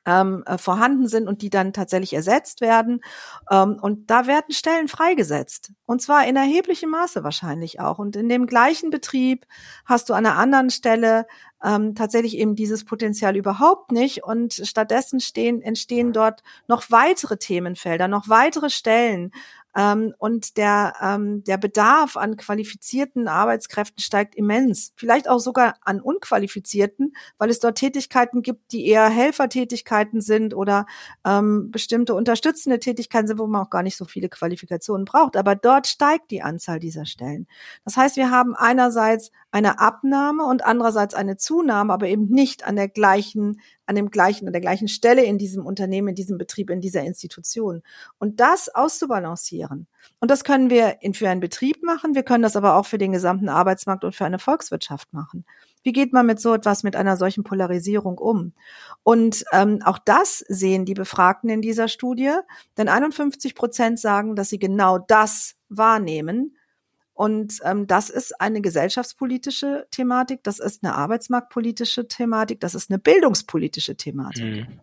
ähm, 0.05 0.43
äh, 0.45 0.57
vorhanden 0.57 1.07
sind 1.07 1.27
und 1.27 1.41
die 1.41 1.49
dann 1.49 1.73
tatsächlich 1.73 2.13
ersetzt 2.13 2.61
werden. 2.61 3.01
Ähm, 3.49 3.77
und 3.81 4.09
da 4.09 4.27
werden 4.27 4.51
Stellen 4.51 4.87
freigesetzt. 4.87 5.71
Und 5.85 6.01
zwar 6.01 6.25
in 6.27 6.35
erheblichem 6.35 6.89
Maße 6.89 7.23
wahrscheinlich 7.23 7.79
auch. 7.79 7.99
Und 7.99 8.15
in 8.15 8.29
dem 8.29 8.47
gleichen 8.47 8.89
Betrieb 8.89 9.45
hast 9.85 10.09
du 10.09 10.13
an 10.13 10.25
einer 10.25 10.37
anderen 10.37 10.69
Stelle 10.69 11.27
ähm, 11.63 11.93
tatsächlich 11.93 12.37
eben 12.37 12.55
dieses 12.55 12.85
Potenzial 12.85 13.35
überhaupt 13.35 13.91
nicht. 13.91 14.23
Und 14.23 14.53
stattdessen 14.53 15.19
stehen, 15.19 15.61
entstehen 15.61 16.13
dort 16.13 16.41
noch 16.67 16.89
weitere 16.89 17.37
Themenfelder, 17.37 18.07
noch 18.07 18.29
weitere 18.29 18.69
Stellen, 18.69 19.31
ähm, 19.75 20.13
und 20.17 20.57
der, 20.57 20.93
ähm, 21.01 21.43
der 21.43 21.57
Bedarf 21.57 22.17
an 22.17 22.37
qualifizierten 22.37 23.27
Arbeitskräften 23.27 24.01
steigt 24.01 24.35
immens. 24.35 24.93
Vielleicht 24.95 25.29
auch 25.29 25.39
sogar 25.39 25.75
an 25.81 26.01
unqualifizierten, 26.01 27.13
weil 27.37 27.49
es 27.49 27.59
dort 27.59 27.77
Tätigkeiten 27.77 28.41
gibt, 28.41 28.71
die 28.71 28.87
eher 28.87 29.07
Helfertätigkeiten 29.09 30.21
sind 30.21 30.53
oder 30.53 30.85
ähm, 31.25 31.71
bestimmte 31.71 32.13
unterstützende 32.13 32.79
Tätigkeiten 32.79 33.27
sind, 33.27 33.39
wo 33.39 33.47
man 33.47 33.65
auch 33.65 33.69
gar 33.69 33.83
nicht 33.83 33.97
so 33.97 34.05
viele 34.05 34.29
Qualifikationen 34.29 35.05
braucht. 35.05 35.37
Aber 35.37 35.55
dort 35.55 35.87
steigt 35.87 36.31
die 36.31 36.41
Anzahl 36.41 36.79
dieser 36.79 37.05
Stellen. 37.05 37.47
Das 37.85 37.97
heißt, 37.97 38.17
wir 38.17 38.31
haben 38.31 38.55
einerseits 38.55 39.31
eine 39.51 39.79
Abnahme 39.79 40.45
und 40.45 40.65
andererseits 40.65 41.13
eine 41.13 41.37
Zunahme, 41.37 41.93
aber 41.93 42.07
eben 42.07 42.27
nicht 42.27 42.65
an 42.65 42.75
der 42.75 42.87
gleichen, 42.87 43.59
an 43.91 43.95
dem 43.95 44.09
gleichen, 44.09 44.47
an 44.47 44.53
der 44.53 44.61
gleichen 44.61 44.87
Stelle 44.87 45.23
in 45.23 45.37
diesem 45.37 45.65
Unternehmen, 45.65 46.07
in 46.07 46.15
diesem 46.15 46.37
Betrieb, 46.37 46.69
in 46.69 46.79
dieser 46.79 47.03
Institution. 47.03 47.83
Und 48.19 48.39
das 48.39 48.69
auszubalancieren. 48.69 49.87
Und 50.19 50.31
das 50.31 50.45
können 50.45 50.69
wir 50.69 51.01
in, 51.01 51.13
für 51.13 51.29
einen 51.29 51.41
Betrieb 51.41 51.83
machen. 51.83 52.15
Wir 52.15 52.23
können 52.23 52.41
das 52.41 52.55
aber 52.55 52.75
auch 52.75 52.85
für 52.85 52.97
den 52.97 53.11
gesamten 53.11 53.49
Arbeitsmarkt 53.49 54.05
und 54.05 54.15
für 54.15 54.25
eine 54.25 54.39
Volkswirtschaft 54.39 55.11
machen. 55.13 55.45
Wie 55.83 55.91
geht 55.91 56.13
man 56.13 56.25
mit 56.25 56.39
so 56.39 56.53
etwas, 56.53 56.83
mit 56.83 56.95
einer 56.95 57.17
solchen 57.17 57.43
Polarisierung 57.43 58.17
um? 58.17 58.53
Und 59.03 59.43
ähm, 59.51 59.81
auch 59.83 59.99
das 59.99 60.39
sehen 60.47 60.85
die 60.85 60.93
Befragten 60.93 61.49
in 61.49 61.61
dieser 61.61 61.89
Studie, 61.89 62.31
denn 62.77 62.87
51 62.87 63.55
Prozent 63.55 63.99
sagen, 63.99 64.35
dass 64.35 64.49
sie 64.49 64.59
genau 64.59 64.99
das 64.99 65.55
wahrnehmen, 65.69 66.55
und 67.21 67.59
ähm, 67.63 67.85
das 67.85 68.09
ist 68.09 68.41
eine 68.41 68.61
gesellschaftspolitische 68.61 69.85
Thematik, 69.91 70.41
das 70.41 70.57
ist 70.57 70.83
eine 70.83 70.95
arbeitsmarktpolitische 70.95 72.07
Thematik, 72.07 72.59
das 72.61 72.73
ist 72.73 72.89
eine 72.89 72.97
bildungspolitische 72.97 73.95
Thematik. 73.95 74.43
Mhm. 74.43 74.79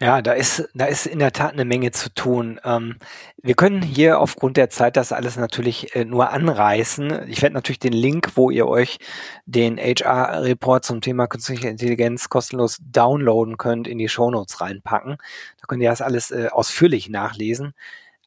Ja, 0.00 0.22
da 0.22 0.32
ist, 0.32 0.68
da 0.74 0.86
ist 0.86 1.06
in 1.06 1.20
der 1.20 1.32
Tat 1.32 1.52
eine 1.52 1.64
Menge 1.64 1.92
zu 1.92 2.12
tun. 2.12 2.60
Ähm, 2.64 2.96
wir 3.40 3.54
können 3.54 3.80
hier 3.80 4.18
aufgrund 4.18 4.56
der 4.56 4.70
Zeit 4.70 4.96
das 4.96 5.12
alles 5.12 5.36
natürlich 5.36 5.94
äh, 5.94 6.04
nur 6.04 6.30
anreißen. 6.30 7.28
Ich 7.28 7.42
werde 7.42 7.54
natürlich 7.54 7.78
den 7.78 7.92
Link, 7.92 8.32
wo 8.34 8.50
ihr 8.50 8.66
euch 8.66 8.98
den 9.46 9.78
HR-Report 9.78 10.84
zum 10.84 11.00
Thema 11.00 11.28
künstliche 11.28 11.68
Intelligenz 11.68 12.28
kostenlos 12.28 12.78
downloaden 12.82 13.56
könnt, 13.56 13.86
in 13.86 13.98
die 13.98 14.08
Shownotes 14.08 14.60
reinpacken. 14.60 15.16
Da 15.60 15.66
könnt 15.68 15.80
ihr 15.80 15.90
das 15.90 16.02
alles 16.02 16.32
äh, 16.32 16.48
ausführlich 16.50 17.08
nachlesen. 17.08 17.72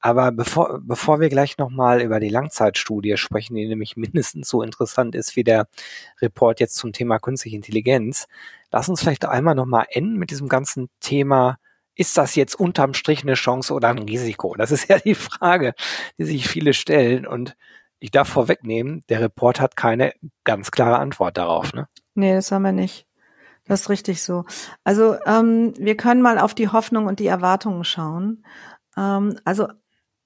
Aber 0.01 0.31
bevor, 0.31 0.79
bevor 0.81 1.19
wir 1.19 1.29
gleich 1.29 1.57
nochmal 1.57 2.01
über 2.01 2.19
die 2.19 2.29
Langzeitstudie 2.29 3.17
sprechen, 3.17 3.55
die 3.55 3.67
nämlich 3.67 3.97
mindestens 3.97 4.49
so 4.49 4.62
interessant 4.62 5.15
ist 5.15 5.35
wie 5.35 5.43
der 5.43 5.67
Report 6.21 6.59
jetzt 6.59 6.75
zum 6.75 6.93
Thema 6.93 7.19
künstliche 7.19 7.55
Intelligenz, 7.55 8.27
lass 8.71 8.89
uns 8.89 9.01
vielleicht 9.01 9.25
einmal 9.25 9.55
nochmal 9.55 9.88
enden 9.89 10.17
mit 10.17 10.31
diesem 10.31 10.47
ganzen 10.47 10.89
Thema, 10.99 11.57
ist 11.95 12.17
das 12.17 12.35
jetzt 12.35 12.57
unterm 12.57 12.93
Strich 12.93 13.23
eine 13.23 13.33
Chance 13.33 13.73
oder 13.73 13.89
ein 13.89 13.99
Risiko? 13.99 14.55
Das 14.55 14.71
ist 14.71 14.88
ja 14.88 14.99
die 14.99 15.15
Frage, 15.15 15.73
die 16.17 16.23
sich 16.23 16.47
viele 16.47 16.73
stellen. 16.73 17.27
Und 17.27 17.57
ich 17.99 18.12
darf 18.12 18.29
vorwegnehmen, 18.29 19.03
der 19.09 19.19
Report 19.19 19.59
hat 19.59 19.75
keine 19.75 20.13
ganz 20.45 20.71
klare 20.71 20.99
Antwort 20.99 21.38
darauf. 21.38 21.73
Ne? 21.73 21.89
Nee, 22.15 22.33
das 22.33 22.53
haben 22.53 22.62
wir 22.62 22.71
nicht. 22.71 23.05
Das 23.65 23.81
ist 23.81 23.89
richtig 23.89 24.23
so. 24.23 24.45
Also 24.85 25.17
ähm, 25.25 25.73
wir 25.77 25.97
können 25.97 26.21
mal 26.21 26.39
auf 26.39 26.53
die 26.53 26.69
Hoffnung 26.69 27.05
und 27.05 27.19
die 27.19 27.27
Erwartungen 27.27 27.83
schauen. 27.83 28.45
Ähm, 28.95 29.38
also 29.43 29.67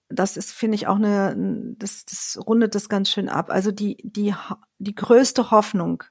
das 0.09 0.37
ist, 0.37 0.51
finde 0.51 0.75
ich, 0.75 0.87
auch 0.87 0.97
eine, 0.97 1.35
das, 1.77 2.05
das 2.05 2.39
rundet 2.45 2.75
das 2.75 2.89
ganz 2.89 3.09
schön 3.09 3.29
ab. 3.29 3.49
Also 3.49 3.71
die, 3.71 3.97
die, 4.03 4.33
die 4.79 4.95
größte 4.95 5.51
Hoffnung, 5.51 6.03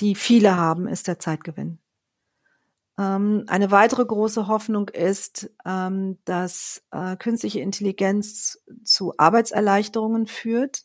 die 0.00 0.14
viele 0.14 0.56
haben, 0.56 0.88
ist 0.88 1.06
der 1.08 1.18
Zeitgewinn. 1.18 1.78
Ähm, 2.98 3.44
eine 3.46 3.70
weitere 3.70 4.04
große 4.04 4.46
Hoffnung 4.48 4.88
ist, 4.88 5.50
ähm, 5.64 6.18
dass 6.24 6.82
äh, 6.90 7.16
künstliche 7.16 7.60
Intelligenz 7.60 8.62
zu 8.84 9.14
Arbeitserleichterungen 9.18 10.26
führt, 10.26 10.84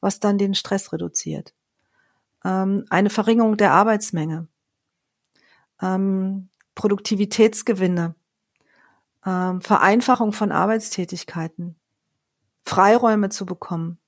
was 0.00 0.18
dann 0.18 0.38
den 0.38 0.54
Stress 0.54 0.92
reduziert. 0.92 1.54
Ähm, 2.44 2.84
eine 2.90 3.10
Verringerung 3.10 3.56
der 3.56 3.72
Arbeitsmenge, 3.72 4.48
ähm, 5.80 6.48
Produktivitätsgewinne, 6.74 8.16
ähm, 9.26 9.60
Vereinfachung 9.60 10.32
von 10.32 10.52
Arbeitstätigkeiten, 10.52 11.76
Freiräume 12.64 13.28
zu 13.28 13.46
bekommen, 13.46 13.98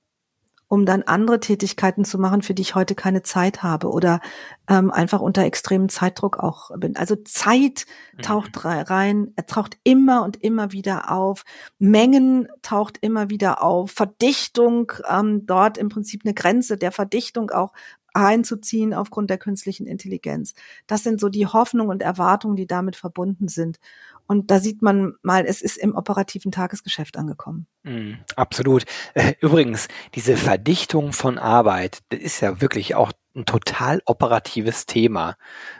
um 0.67 0.85
dann 0.85 1.03
andere 1.03 1.39
Tätigkeiten 1.39 2.05
zu 2.05 2.17
machen, 2.17 2.41
für 2.41 2.53
die 2.53 2.63
ich 2.63 2.75
heute 2.75 2.95
keine 2.95 3.21
Zeit 3.21 3.61
habe 3.61 3.89
oder 3.89 4.19
ähm, 4.67 4.91
einfach 4.91 5.21
unter 5.21 5.43
extremem 5.43 5.89
Zeitdruck 5.89 6.37
auch 6.39 6.71
bin. 6.77 6.95
Also 6.95 7.15
Zeit 7.15 7.85
mhm. 8.13 8.21
taucht 8.21 8.51
rein, 8.63 9.31
er 9.35 9.45
taucht 9.45 9.77
immer 9.83 10.23
und 10.23 10.37
immer 10.37 10.71
wieder 10.71 11.11
auf, 11.11 11.43
Mengen 11.77 12.47
taucht 12.61 12.97
immer 13.01 13.29
wieder 13.29 13.61
auf, 13.61 13.91
Verdichtung, 13.91 14.91
ähm, 15.07 15.45
dort 15.45 15.77
im 15.77 15.89
Prinzip 15.89 16.21
eine 16.25 16.33
Grenze 16.33 16.77
der 16.77 16.91
Verdichtung 16.91 17.51
auch 17.51 17.73
einzuziehen 18.15 18.93
aufgrund 18.93 19.29
der 19.29 19.37
künstlichen 19.37 19.85
Intelligenz. 19.87 20.53
Das 20.87 21.03
sind 21.03 21.19
so 21.19 21.29
die 21.29 21.47
Hoffnungen 21.47 21.91
und 21.91 22.01
Erwartungen, 22.01 22.55
die 22.55 22.67
damit 22.67 22.95
verbunden 22.95 23.47
sind. 23.47 23.79
Und 24.27 24.49
da 24.49 24.59
sieht 24.59 24.81
man 24.81 25.13
mal, 25.21 25.45
es 25.45 25.61
ist 25.61 25.77
im 25.77 25.93
operativen 25.93 26.51
Tagesgeschäft 26.51 27.17
angekommen. 27.17 27.67
Mm, 27.83 28.13
absolut. 28.35 28.85
Äh, 29.13 29.33
übrigens, 29.39 29.87
diese 30.15 30.35
Verdichtung 30.35 31.13
von 31.13 31.37
Arbeit, 31.37 31.99
das 32.09 32.21
ist 32.21 32.39
ja 32.41 32.59
wirklich 32.61 32.95
auch 32.95 33.11
ein 33.35 33.45
total 33.45 34.01
operatives 34.05 34.85
Thema, 34.85 35.35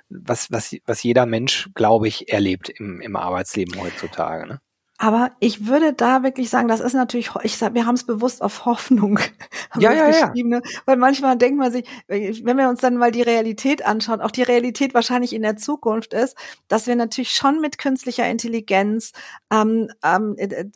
was, 0.10 0.52
was, 0.52 0.76
was 0.86 1.02
jeder 1.02 1.26
Mensch, 1.26 1.70
glaube 1.74 2.08
ich, 2.08 2.32
erlebt 2.32 2.70
im, 2.70 3.02
im 3.02 3.16
Arbeitsleben 3.16 3.82
heutzutage. 3.82 4.46
Ne? 4.46 4.62
Aber 4.98 5.32
ich 5.40 5.68
würde 5.68 5.92
da 5.94 6.24
wirklich 6.24 6.50
sagen, 6.50 6.70
das 6.70 6.80
ist 6.80 6.94
natürlich, 6.94 7.30
ich 7.44 7.58
sag, 7.58 7.74
wir 7.74 7.86
haben 7.86 7.96
es 7.96 8.06
bewusst 8.06 8.42
auf 8.42 8.64
Hoffnung 8.66 9.20
ja, 9.78 9.92
ja, 9.92 10.10
ja. 10.10 10.34
Ne? 10.34 10.62
weil 10.86 10.96
manchmal 10.96 11.38
denkt 11.38 11.60
man 11.60 11.72
sich, 11.72 11.86
wenn 12.08 12.58
wir 12.58 12.70
uns 12.70 12.80
dann 12.80 12.96
mal 12.96 13.12
die 13.12 13.22
Realität 13.22 13.86
anschauen, 13.86 14.22
auch 14.22 14.32
die 14.32 14.44
Realität 14.44 14.94
wahrscheinlich 14.94 15.34
in 15.34 15.42
der 15.42 15.58
Zukunft 15.58 16.14
ist, 16.14 16.38
dass 16.70 16.88
wir 16.88 16.96
natürlich 16.96 17.32
schon 17.32 17.60
mit 17.60 17.78
künstlicher 17.78 18.30
Intelligenz 18.30 19.12
ähm, 19.52 19.90
ähm, 20.02 20.36
äh, 20.38 20.46
äh, 20.46 20.70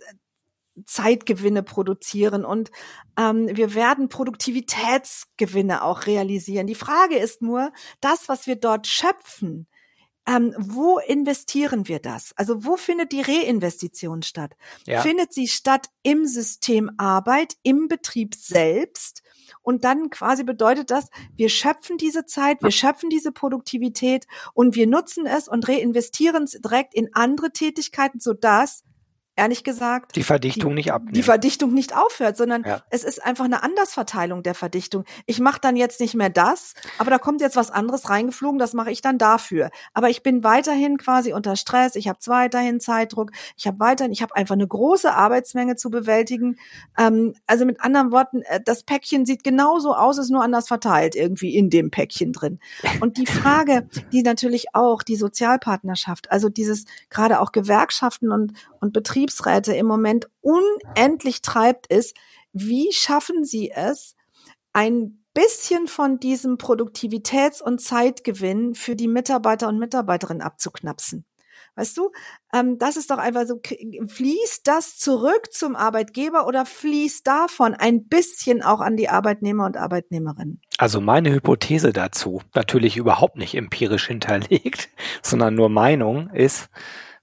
Zeitgewinne 0.85 1.63
produzieren 1.63 2.43
und 2.43 2.71
ähm, 3.17 3.47
wir 3.51 3.73
werden 3.73 4.09
Produktivitätsgewinne 4.09 5.83
auch 5.83 6.07
realisieren. 6.07 6.67
Die 6.67 6.75
Frage 6.75 7.17
ist 7.17 7.41
nur, 7.41 7.71
das, 8.01 8.27
was 8.27 8.47
wir 8.47 8.55
dort 8.55 8.87
schöpfen, 8.87 9.67
ähm, 10.27 10.53
wo 10.57 10.99
investieren 10.99 11.87
wir 11.87 11.99
das? 11.99 12.33
Also 12.35 12.63
wo 12.65 12.77
findet 12.77 13.11
die 13.11 13.21
Reinvestition 13.21 14.21
statt? 14.21 14.55
Ja. 14.85 15.01
Findet 15.01 15.33
sie 15.33 15.47
statt 15.47 15.89
im 16.03 16.25
System 16.25 16.91
Arbeit, 16.97 17.57
im 17.63 17.87
Betrieb 17.87 18.35
selbst? 18.35 19.23
Und 19.61 19.83
dann 19.83 20.09
quasi 20.09 20.43
bedeutet 20.43 20.91
das, 20.91 21.09
wir 21.35 21.49
schöpfen 21.49 21.97
diese 21.97 22.25
Zeit, 22.25 22.61
wir 22.61 22.71
schöpfen 22.71 23.09
diese 23.09 23.31
Produktivität 23.31 24.27
und 24.53 24.75
wir 24.75 24.87
nutzen 24.87 25.25
es 25.25 25.47
und 25.47 25.67
reinvestieren 25.67 26.43
es 26.43 26.51
direkt 26.51 26.93
in 26.93 27.09
andere 27.13 27.51
Tätigkeiten, 27.51 28.19
sodass 28.19 28.83
ehrlich 29.39 29.63
gesagt 29.63 30.15
die 30.15 30.23
Verdichtung 30.23 30.71
die, 30.71 30.75
nicht 30.75 30.91
abnimmt. 30.91 31.15
Die 31.15 31.23
Verdichtung 31.23 31.73
nicht 31.73 31.95
aufhört, 31.95 32.37
sondern 32.37 32.63
ja. 32.63 32.83
es 32.89 33.03
ist 33.03 33.25
einfach 33.25 33.45
eine 33.45 33.63
Andersverteilung 33.63 34.43
der 34.43 34.53
Verdichtung. 34.53 35.05
Ich 35.25 35.39
mache 35.39 35.59
dann 35.61 35.75
jetzt 35.75 35.99
nicht 35.99 36.13
mehr 36.13 36.29
das, 36.29 36.73
aber 36.97 37.09
da 37.09 37.17
kommt 37.17 37.41
jetzt 37.41 37.55
was 37.55 37.71
anderes 37.71 38.09
reingeflogen, 38.09 38.59
das 38.59 38.73
mache 38.73 38.91
ich 38.91 39.01
dann 39.01 39.17
dafür. 39.17 39.71
Aber 39.93 40.09
ich 40.09 40.21
bin 40.21 40.43
weiterhin 40.43 40.97
quasi 40.97 41.33
unter 41.33 41.55
Stress, 41.55 41.95
ich 41.95 42.07
habe 42.07 42.19
weiterhin 42.25 42.79
Zeitdruck, 42.79 43.31
ich 43.55 43.65
habe 43.65 43.79
weiterhin, 43.79 44.11
ich 44.11 44.21
habe 44.21 44.35
einfach 44.35 44.55
eine 44.55 44.67
große 44.67 45.11
Arbeitsmenge 45.11 45.75
zu 45.77 45.89
bewältigen. 45.89 46.57
Ähm, 46.97 47.33
also 47.47 47.65
mit 47.65 47.81
anderen 47.81 48.11
Worten, 48.11 48.41
äh, 48.43 48.59
das 48.63 48.83
Päckchen 48.83 49.25
sieht 49.25 49.43
genauso 49.43 49.95
aus, 49.95 50.17
ist 50.17 50.29
nur 50.29 50.43
anders 50.43 50.67
verteilt 50.67 51.15
irgendwie 51.15 51.55
in 51.55 51.69
dem 51.69 51.91
Päckchen 51.91 52.33
drin. 52.33 52.59
Und 52.99 53.17
die 53.17 53.25
Frage, 53.25 53.87
die 54.11 54.21
natürlich 54.21 54.75
auch 54.75 55.01
die 55.01 55.15
Sozialpartnerschaft, 55.15 56.31
also 56.31 56.49
dieses 56.49 56.85
gerade 57.09 57.39
auch 57.39 57.51
Gewerkschaften 57.51 58.31
und, 58.31 58.53
und 58.81 58.93
Betriebsräte 58.93 59.73
im 59.75 59.85
Moment 59.85 60.29
unendlich 60.41 61.41
treibt, 61.41 61.87
ist, 61.87 62.15
wie 62.53 62.91
schaffen 62.91 63.43
sie 63.43 63.71
es, 63.71 64.15
ein 64.73 65.23
bisschen 65.33 65.87
von 65.87 66.19
diesem 66.19 66.57
Produktivitäts- 66.57 67.61
und 67.61 67.79
Zeitgewinn 67.79 68.75
für 68.75 68.95
die 68.95 69.07
Mitarbeiter 69.07 69.67
und 69.67 69.79
Mitarbeiterinnen 69.79 70.41
abzuknapsen. 70.41 71.25
Weißt 71.75 71.95
du, 71.97 72.11
ähm, 72.53 72.77
das 72.77 72.97
ist 72.97 73.09
doch 73.09 73.19
einfach 73.19 73.45
so, 73.47 73.61
fließt 73.61 74.67
das 74.67 74.97
zurück 74.97 75.53
zum 75.53 75.77
Arbeitgeber 75.77 76.45
oder 76.45 76.65
fließt 76.65 77.25
davon 77.25 77.73
ein 77.73 78.05
bisschen 78.07 78.61
auch 78.61 78.81
an 78.81 78.97
die 78.97 79.07
Arbeitnehmer 79.07 79.65
und 79.65 79.77
Arbeitnehmerinnen? 79.77 80.61
Also 80.77 80.99
meine 80.99 81.31
Hypothese 81.31 81.93
dazu, 81.93 82.41
natürlich 82.53 82.97
überhaupt 82.97 83.37
nicht 83.37 83.55
empirisch 83.55 84.07
hinterlegt, 84.07 84.89
sondern 85.21 85.55
nur 85.55 85.69
Meinung 85.69 86.29
ist, 86.31 86.69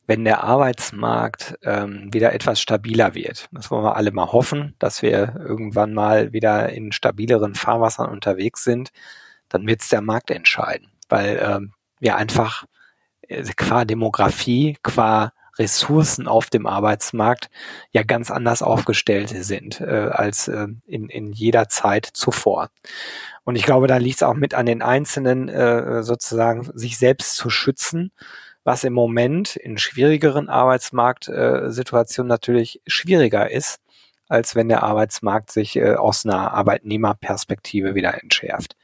wenn 0.06 0.24
der 0.24 0.44
Arbeitsmarkt 0.44 1.58
ähm, 1.62 2.12
wieder 2.12 2.32
etwas 2.32 2.60
stabiler 2.60 3.14
wird. 3.14 3.48
Das 3.52 3.70
wollen 3.70 3.84
wir 3.84 3.96
alle 3.96 4.12
mal 4.12 4.32
hoffen, 4.32 4.74
dass 4.78 5.02
wir 5.02 5.34
irgendwann 5.38 5.94
mal 5.94 6.32
wieder 6.32 6.70
in 6.70 6.92
stabileren 6.92 7.54
Fahrwassern 7.54 8.10
unterwegs 8.10 8.62
sind. 8.62 8.90
Dann 9.48 9.66
wird 9.66 9.82
es 9.82 9.88
der 9.88 10.02
Markt 10.02 10.30
entscheiden, 10.30 10.88
weil 11.08 11.40
ähm, 11.42 11.72
wir 11.98 12.16
einfach 12.16 12.64
äh, 13.22 13.42
qua 13.56 13.84
Demografie, 13.84 14.76
qua 14.82 15.32
Ressourcen 15.58 16.28
auf 16.28 16.50
dem 16.50 16.66
Arbeitsmarkt 16.66 17.48
ja 17.90 18.02
ganz 18.02 18.30
anders 18.30 18.62
aufgestellt 18.62 19.30
sind 19.30 19.80
äh, 19.80 20.10
als 20.12 20.48
äh, 20.48 20.68
in, 20.86 21.08
in 21.08 21.32
jeder 21.32 21.68
Zeit 21.68 22.06
zuvor. 22.06 22.68
Und 23.44 23.56
ich 23.56 23.62
glaube, 23.62 23.86
da 23.86 23.96
liegt 23.96 24.16
es 24.16 24.22
auch 24.22 24.34
mit 24.34 24.54
an 24.54 24.66
den 24.66 24.82
Einzelnen, 24.82 25.48
äh, 25.48 26.02
sozusagen 26.02 26.68
sich 26.74 26.98
selbst 26.98 27.36
zu 27.36 27.48
schützen 27.48 28.12
was 28.66 28.82
im 28.82 28.94
Moment 28.94 29.54
in 29.54 29.78
schwierigeren 29.78 30.48
Arbeitsmarktsituationen 30.48 32.28
natürlich 32.28 32.82
schwieriger 32.84 33.48
ist, 33.48 33.78
als 34.28 34.56
wenn 34.56 34.68
der 34.68 34.82
Arbeitsmarkt 34.82 35.52
sich 35.52 35.76
äh, 35.76 35.94
aus 35.94 36.26
einer 36.26 36.52
Arbeitnehmerperspektive 36.52 37.94
wieder 37.94 38.20
entschärft. 38.20 38.76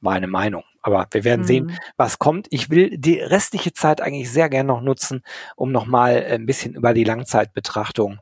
Meine 0.00 0.26
Meinung. 0.26 0.64
Aber 0.82 1.06
wir 1.12 1.22
werden 1.22 1.42
mhm. 1.42 1.46
sehen, 1.46 1.78
was 1.96 2.18
kommt. 2.18 2.48
Ich 2.50 2.70
will 2.70 2.98
die 2.98 3.20
restliche 3.20 3.72
Zeit 3.72 4.00
eigentlich 4.00 4.32
sehr 4.32 4.48
gern 4.48 4.66
noch 4.66 4.80
nutzen, 4.80 5.22
um 5.54 5.70
nochmal 5.70 6.26
ein 6.28 6.44
bisschen 6.44 6.74
über 6.74 6.92
die 6.92 7.04
Langzeitbetrachtung 7.04 8.18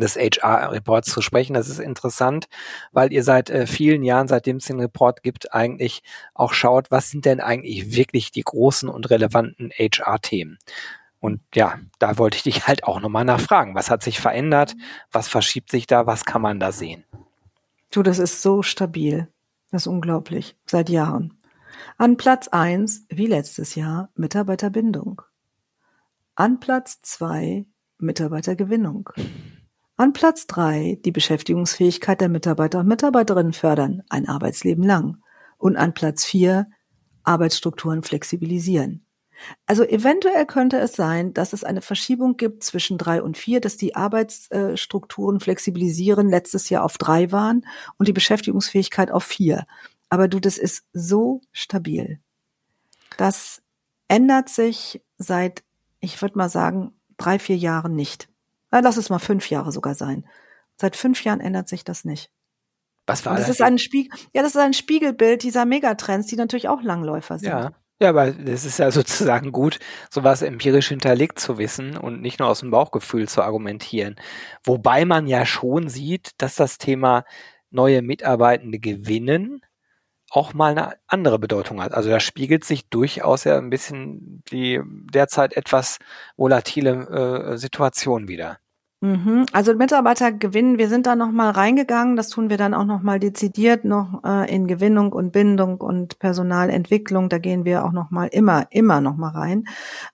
des 0.00 0.16
HR-Reports 0.16 1.10
zu 1.10 1.20
sprechen. 1.22 1.54
Das 1.54 1.68
ist 1.68 1.78
interessant, 1.78 2.48
weil 2.92 3.12
ihr 3.12 3.22
seit 3.24 3.50
äh, 3.50 3.66
vielen 3.66 4.02
Jahren, 4.02 4.28
seitdem 4.28 4.56
es 4.56 4.66
den 4.66 4.80
Report 4.80 5.22
gibt, 5.22 5.52
eigentlich 5.52 6.02
auch 6.34 6.52
schaut, 6.52 6.90
was 6.90 7.10
sind 7.10 7.24
denn 7.24 7.40
eigentlich 7.40 7.94
wirklich 7.94 8.30
die 8.30 8.42
großen 8.42 8.88
und 8.88 9.10
relevanten 9.10 9.70
HR-Themen. 9.70 10.58
Und 11.20 11.42
ja, 11.54 11.78
da 11.98 12.16
wollte 12.16 12.36
ich 12.36 12.42
dich 12.42 12.66
halt 12.66 12.84
auch 12.84 13.00
nochmal 13.00 13.24
nachfragen. 13.24 13.74
Was 13.74 13.90
hat 13.90 14.02
sich 14.02 14.20
verändert? 14.20 14.74
Was 15.12 15.28
verschiebt 15.28 15.70
sich 15.70 15.86
da? 15.86 16.06
Was 16.06 16.24
kann 16.24 16.40
man 16.40 16.58
da 16.58 16.72
sehen? 16.72 17.04
Du, 17.90 18.02
das 18.02 18.18
ist 18.18 18.40
so 18.40 18.62
stabil. 18.62 19.28
Das 19.70 19.82
ist 19.82 19.86
unglaublich. 19.86 20.56
Seit 20.64 20.88
Jahren. 20.88 21.36
An 21.98 22.16
Platz 22.16 22.48
eins 22.48 23.04
wie 23.08 23.26
letztes 23.26 23.74
Jahr, 23.74 24.10
Mitarbeiterbindung. 24.14 25.22
An 26.34 26.58
Platz 26.58 27.00
zwei 27.02 27.66
Mitarbeitergewinnung. 27.98 29.10
An 30.00 30.14
Platz 30.14 30.46
drei 30.46 30.98
die 31.04 31.12
Beschäftigungsfähigkeit 31.12 32.22
der 32.22 32.30
Mitarbeiter 32.30 32.78
und 32.78 32.86
Mitarbeiterinnen 32.86 33.52
fördern, 33.52 34.02
ein 34.08 34.26
Arbeitsleben 34.26 34.82
lang. 34.82 35.18
Und 35.58 35.76
an 35.76 35.92
Platz 35.92 36.24
vier 36.24 36.70
Arbeitsstrukturen 37.22 38.02
flexibilisieren. 38.02 39.04
Also 39.66 39.84
eventuell 39.84 40.46
könnte 40.46 40.78
es 40.78 40.94
sein, 40.94 41.34
dass 41.34 41.52
es 41.52 41.64
eine 41.64 41.82
Verschiebung 41.82 42.38
gibt 42.38 42.64
zwischen 42.64 42.96
drei 42.96 43.22
und 43.22 43.36
vier, 43.36 43.60
dass 43.60 43.76
die 43.76 43.94
Arbeitsstrukturen 43.94 45.38
flexibilisieren 45.38 46.30
letztes 46.30 46.70
Jahr 46.70 46.82
auf 46.82 46.96
drei 46.96 47.30
waren 47.30 47.66
und 47.98 48.08
die 48.08 48.14
Beschäftigungsfähigkeit 48.14 49.10
auf 49.10 49.24
vier. 49.24 49.66
Aber 50.08 50.28
du, 50.28 50.40
das 50.40 50.56
ist 50.56 50.86
so 50.94 51.42
stabil. 51.52 52.20
Das 53.18 53.60
ändert 54.08 54.48
sich 54.48 55.02
seit, 55.18 55.62
ich 56.00 56.22
würde 56.22 56.38
mal 56.38 56.48
sagen, 56.48 56.94
drei, 57.18 57.38
vier 57.38 57.58
Jahren 57.58 57.94
nicht. 57.94 58.29
Lass 58.70 58.96
es 58.96 59.10
mal 59.10 59.18
fünf 59.18 59.50
Jahre 59.50 59.72
sogar 59.72 59.94
sein. 59.94 60.26
Seit 60.76 60.96
fünf 60.96 61.24
Jahren 61.24 61.40
ändert 61.40 61.68
sich 61.68 61.84
das 61.84 62.04
nicht. 62.04 62.30
Was 63.06 63.26
war 63.26 63.36
das? 63.36 63.46
Das 63.46 63.56
ist 63.56 63.62
ein 63.62 63.78
Spiegel, 63.78 64.16
ja, 64.32 64.42
das 64.42 64.54
ist 64.54 64.60
ein 64.60 64.72
Spiegelbild 64.72 65.42
dieser 65.42 65.64
Megatrends, 65.64 66.28
die 66.28 66.36
natürlich 66.36 66.68
auch 66.68 66.82
Langläufer 66.82 67.38
sind. 67.38 67.48
Ja. 67.48 67.72
Ja, 68.02 68.08
aber 68.08 68.30
das 68.30 68.64
ist 68.64 68.78
ja 68.78 68.90
sozusagen 68.90 69.52
gut, 69.52 69.78
sowas 70.08 70.40
empirisch 70.40 70.88
hinterlegt 70.88 71.38
zu 71.38 71.58
wissen 71.58 71.98
und 71.98 72.22
nicht 72.22 72.38
nur 72.38 72.48
aus 72.48 72.60
dem 72.60 72.70
Bauchgefühl 72.70 73.28
zu 73.28 73.42
argumentieren. 73.42 74.16
Wobei 74.64 75.04
man 75.04 75.26
ja 75.26 75.44
schon 75.44 75.90
sieht, 75.90 76.30
dass 76.38 76.54
das 76.54 76.78
Thema 76.78 77.24
neue 77.70 78.00
Mitarbeitende 78.00 78.78
gewinnen 78.78 79.60
auch 80.30 80.54
mal 80.54 80.70
eine 80.70 80.94
andere 81.08 81.38
Bedeutung 81.38 81.82
hat. 81.82 81.92
Also 81.92 82.08
da 82.08 82.20
spiegelt 82.20 82.64
sich 82.64 82.88
durchaus 82.88 83.44
ja 83.44 83.58
ein 83.58 83.70
bisschen 83.70 84.42
die 84.50 84.80
derzeit 85.12 85.54
etwas 85.54 85.98
volatile 86.36 87.52
äh, 87.52 87.56
Situation 87.58 88.28
wieder. 88.28 88.58
Mhm. 89.02 89.46
Also 89.52 89.74
Mitarbeiter 89.74 90.30
gewinnen, 90.30 90.76
wir 90.76 90.90
sind 90.90 91.06
da 91.06 91.16
noch 91.16 91.30
mal 91.30 91.50
reingegangen, 91.50 92.16
das 92.16 92.28
tun 92.28 92.50
wir 92.50 92.58
dann 92.58 92.74
auch 92.74 92.84
noch 92.84 93.00
mal 93.00 93.18
dezidiert 93.18 93.84
noch 93.84 94.22
äh, 94.24 94.54
in 94.54 94.66
Gewinnung 94.66 95.12
und 95.12 95.32
Bindung 95.32 95.78
und 95.78 96.18
Personalentwicklung, 96.18 97.30
da 97.30 97.38
gehen 97.38 97.64
wir 97.64 97.84
auch 97.86 97.92
noch 97.92 98.10
mal 98.10 98.26
immer 98.26 98.66
immer 98.70 99.00
noch 99.00 99.16
mal 99.16 99.30
rein. 99.30 99.64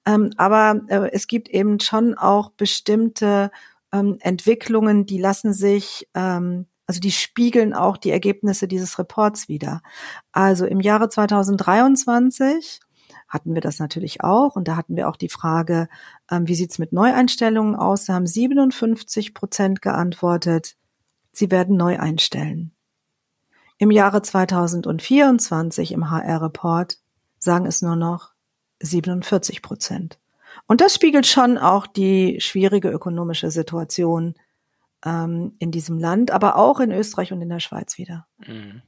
Ähm, 0.07 0.31
aber 0.37 0.81
äh, 0.87 1.11
es 1.13 1.27
gibt 1.27 1.49
eben 1.49 1.81
schon 1.81 2.15
auch 2.15 2.51
bestimmte 2.51 3.51
ähm, 3.93 4.19
Entwicklungen, 4.21 5.05
die 5.05 5.19
lassen 5.19 5.53
sich 5.53 6.09
ähm, 6.15 6.67
also 6.87 7.01
die 7.01 7.13
spiegeln 7.13 7.75
auch 7.75 7.97
die 7.97 8.11
Ergebnisse 8.11 8.69
dieses 8.69 8.99
Reports 8.99 9.49
wieder. 9.49 9.83
Also 10.33 10.67
im 10.67 10.81
Jahre 10.81 11.09
2023 11.09 12.81
hatten 13.29 13.55
wir 13.55 13.61
das 13.61 13.79
natürlich 13.79 14.23
auch 14.23 14.55
und 14.55 14.69
da 14.69 14.77
hatten 14.77 14.97
wir 14.97 15.09
auch 15.09 15.17
die 15.17 15.29
Frage, 15.29 15.89
ähm, 16.31 16.47
wie 16.47 16.55
sieht's 16.55 16.79
mit 16.79 16.93
Neueinstellungen 16.93 17.75
aus? 17.75 18.05
Da 18.05 18.15
haben 18.15 18.27
57 18.27 19.35
Prozent 19.35 19.83
geantwortet, 19.83 20.77
sie 21.33 21.51
werden 21.51 21.77
neu 21.77 21.99
einstellen. 21.99 22.73
Im 23.79 23.91
Jahre 23.91 24.23
2024 24.23 25.93
im 25.93 26.11
HR-Report 26.11 26.99
sagen 27.39 27.67
es 27.67 27.83
nur 27.83 27.97
noch 27.97 28.31
47 28.81 29.61
Prozent. 29.61 30.19
Und 30.67 30.81
das 30.81 30.95
spiegelt 30.95 31.27
schon 31.27 31.59
auch 31.59 31.87
die 31.87 32.41
schwierige 32.41 32.89
ökonomische 32.89 33.51
Situation 33.51 34.35
ähm, 35.07 35.55
in 35.59 35.71
diesem 35.71 35.99
Land, 35.99 36.31
aber 36.31 36.57
auch 36.57 36.81
in 36.81 36.91
Österreich 36.91 37.33
und 37.33 37.41
in 37.41 37.49
der 37.49 37.61
Schweiz 37.61 37.97
wieder. 37.97 38.27
Mhm. 38.47 38.83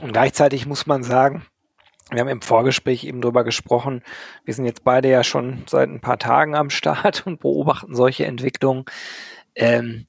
Und 0.00 0.12
gleichzeitig 0.12 0.66
muss 0.66 0.86
man 0.86 1.04
sagen, 1.04 1.46
wir 2.10 2.20
haben 2.20 2.28
im 2.28 2.42
Vorgespräch 2.42 3.04
eben 3.04 3.20
drüber 3.20 3.44
gesprochen. 3.44 4.02
Wir 4.44 4.54
sind 4.54 4.66
jetzt 4.66 4.84
beide 4.84 5.08
ja 5.08 5.24
schon 5.24 5.64
seit 5.66 5.88
ein 5.88 6.00
paar 6.00 6.18
Tagen 6.18 6.54
am 6.54 6.70
Start 6.70 7.26
und 7.26 7.40
beobachten 7.40 7.94
solche 7.94 8.26
Entwicklungen. 8.26 8.84
Ähm, 9.54 10.06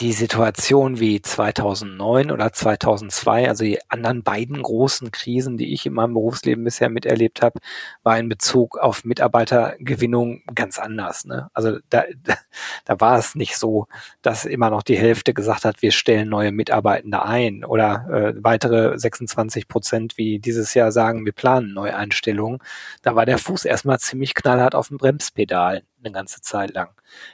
die 0.00 0.12
Situation 0.12 0.98
wie 0.98 1.22
2009 1.22 2.32
oder 2.32 2.52
2002, 2.52 3.48
also 3.48 3.62
die 3.62 3.78
anderen 3.88 4.24
beiden 4.24 4.60
großen 4.60 5.12
Krisen, 5.12 5.56
die 5.56 5.72
ich 5.72 5.86
in 5.86 5.92
meinem 5.92 6.14
Berufsleben 6.14 6.64
bisher 6.64 6.88
miterlebt 6.88 7.42
habe, 7.42 7.60
war 8.02 8.18
in 8.18 8.28
Bezug 8.28 8.76
auf 8.76 9.04
Mitarbeitergewinnung 9.04 10.42
ganz 10.52 10.80
anders. 10.80 11.26
Ne? 11.26 11.48
Also 11.54 11.78
da, 11.90 12.04
da 12.84 13.00
war 13.00 13.18
es 13.18 13.36
nicht 13.36 13.56
so, 13.56 13.86
dass 14.20 14.44
immer 14.46 14.68
noch 14.68 14.82
die 14.82 14.98
Hälfte 14.98 15.32
gesagt 15.32 15.64
hat, 15.64 15.80
wir 15.80 15.92
stellen 15.92 16.28
neue 16.28 16.50
Mitarbeitende 16.50 17.24
ein 17.24 17.64
oder 17.64 18.08
äh, 18.10 18.34
weitere 18.42 18.98
26 18.98 19.68
Prozent 19.68 20.18
wie 20.18 20.40
dieses 20.40 20.74
Jahr 20.74 20.90
sagen, 20.90 21.24
wir 21.24 21.32
planen 21.32 21.72
Neueinstellungen. 21.72 22.58
Da 23.02 23.14
war 23.14 23.26
der 23.26 23.38
Fuß 23.38 23.64
erstmal 23.64 24.00
ziemlich 24.00 24.34
knallhart 24.34 24.74
auf 24.74 24.88
dem 24.88 24.98
Bremspedal 24.98 25.82
eine 26.04 26.12
ganze 26.12 26.40
Zeit 26.40 26.74
lang. 26.74 26.90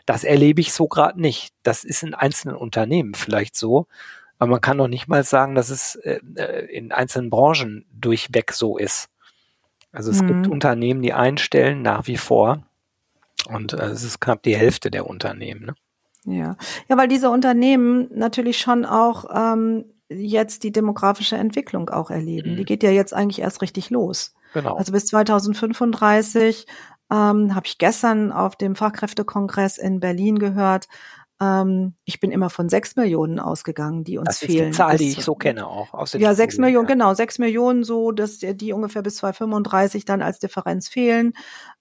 Das 0.06 0.24
erlebe 0.24 0.60
ich 0.60 0.72
so 0.72 0.88
gerade 0.88 1.20
nicht. 1.20 1.52
Das 1.62 1.84
ist 1.84 2.02
in 2.02 2.14
einzelnen 2.14 2.56
Unternehmen 2.56 3.14
vielleicht 3.14 3.56
so, 3.56 3.86
aber 4.38 4.52
man 4.52 4.60
kann 4.60 4.78
doch 4.78 4.88
nicht 4.88 5.08
mal 5.08 5.24
sagen, 5.24 5.54
dass 5.54 5.70
es 5.70 5.96
äh, 5.96 6.20
äh 6.36 6.66
in 6.66 6.92
einzelnen 6.92 7.30
Branchen 7.30 7.86
durchweg 7.92 8.52
so 8.52 8.78
ist. 8.78 9.08
Also 9.92 10.10
es 10.10 10.22
mhm. 10.22 10.28
gibt 10.28 10.46
Unternehmen, 10.48 11.02
die 11.02 11.12
einstellen 11.12 11.82
nach 11.82 12.06
wie 12.06 12.16
vor 12.16 12.62
und 13.48 13.72
äh, 13.72 13.86
es 13.86 14.02
ist 14.02 14.20
knapp 14.20 14.42
die 14.42 14.56
Hälfte 14.56 14.90
der 14.90 15.06
Unternehmen. 15.06 15.66
Ne? 15.66 15.74
Ja, 16.24 16.56
ja, 16.88 16.96
weil 16.96 17.08
diese 17.08 17.30
Unternehmen 17.30 18.08
natürlich 18.14 18.58
schon 18.58 18.84
auch 18.84 19.24
ähm, 19.34 19.84
jetzt 20.08 20.64
die 20.64 20.72
demografische 20.72 21.36
Entwicklung 21.36 21.88
auch 21.88 22.10
erleben. 22.10 22.52
Mhm. 22.52 22.56
Die 22.56 22.64
geht 22.64 22.82
ja 22.82 22.90
jetzt 22.90 23.14
eigentlich 23.14 23.40
erst 23.40 23.62
richtig 23.62 23.90
los. 23.90 24.34
Genau. 24.52 24.74
Also 24.74 24.92
bis 24.92 25.06
2035 25.06 26.66
ähm, 27.12 27.54
habe 27.54 27.66
ich 27.66 27.78
gestern 27.78 28.32
auf 28.32 28.56
dem 28.56 28.76
Fachkräftekongress 28.76 29.78
in 29.78 30.00
Berlin 30.00 30.38
gehört. 30.38 30.86
Ähm, 31.40 31.94
ich 32.04 32.20
bin 32.20 32.32
immer 32.32 32.50
von 32.50 32.68
sechs 32.68 32.96
Millionen 32.96 33.40
ausgegangen, 33.40 34.04
die 34.04 34.18
uns 34.18 34.26
das 34.28 34.38
fehlen. 34.38 34.58
Das 34.58 34.58
ist 34.58 34.72
die 34.72 34.76
Zahl, 34.76 34.96
die 34.98 35.08
ich 35.08 35.24
so 35.24 35.34
kenne 35.34 35.66
auch. 35.66 35.94
Aus 35.94 36.12
den 36.12 36.20
ja, 36.20 36.34
sechs 36.34 36.58
Millionen, 36.58 36.86
ja. 36.86 36.94
genau, 36.94 37.14
sechs 37.14 37.38
Millionen 37.38 37.82
so, 37.82 38.12
dass 38.12 38.38
die 38.38 38.72
ungefähr 38.72 39.02
bis 39.02 39.16
2035 39.16 40.04
dann 40.04 40.20
als 40.20 40.38
Differenz 40.38 40.88
fehlen. 40.88 41.32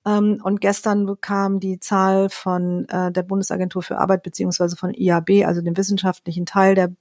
Ähm, 0.06 0.40
und 0.44 0.62
gestern 0.62 1.20
kam 1.20 1.60
die 1.60 1.80
Zahl 1.80 2.30
von 2.30 2.88
äh, 2.90 3.12
der 3.12 3.24
Bundesagentur 3.24 3.84
für 3.84 3.98
Arbeit 3.98 4.24
beziehungsweise 4.24 4.76
von 4.76 4.94
IAB, 4.94 5.46
also 5.46 5.62
dem 5.62 5.76
wissenschaftlichen 5.76 6.46
Teil 6.46 6.76
der, 6.76 6.94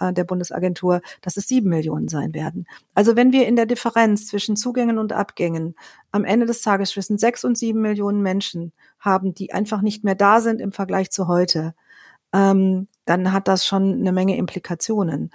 äh, 0.00 0.12
der 0.12 0.24
Bundesagentur, 0.24 1.00
dass 1.22 1.36
es 1.36 1.46
sieben 1.46 1.70
Millionen 1.70 2.08
sein 2.08 2.34
werden. 2.34 2.66
Also 2.94 3.14
wenn 3.14 3.32
wir 3.32 3.46
in 3.46 3.56
der 3.56 3.66
Differenz 3.66 4.26
zwischen 4.26 4.56
Zugängen 4.56 4.98
und 4.98 5.12
Abgängen 5.12 5.76
am 6.10 6.24
Ende 6.24 6.46
des 6.46 6.62
Tages 6.62 6.90
zwischen 6.90 7.18
sechs 7.18 7.44
und 7.44 7.56
sieben 7.56 7.80
Millionen 7.82 8.20
Menschen 8.20 8.72
haben, 8.98 9.32
die 9.32 9.52
einfach 9.52 9.80
nicht 9.80 10.02
mehr 10.02 10.16
da 10.16 10.40
sind 10.40 10.60
im 10.60 10.72
Vergleich 10.72 11.10
zu 11.10 11.28
heute, 11.28 11.74
ähm, 12.32 12.88
dann 13.04 13.32
hat 13.32 13.48
das 13.48 13.66
schon 13.66 13.94
eine 13.94 14.12
Menge 14.12 14.36
Implikationen. 14.36 15.30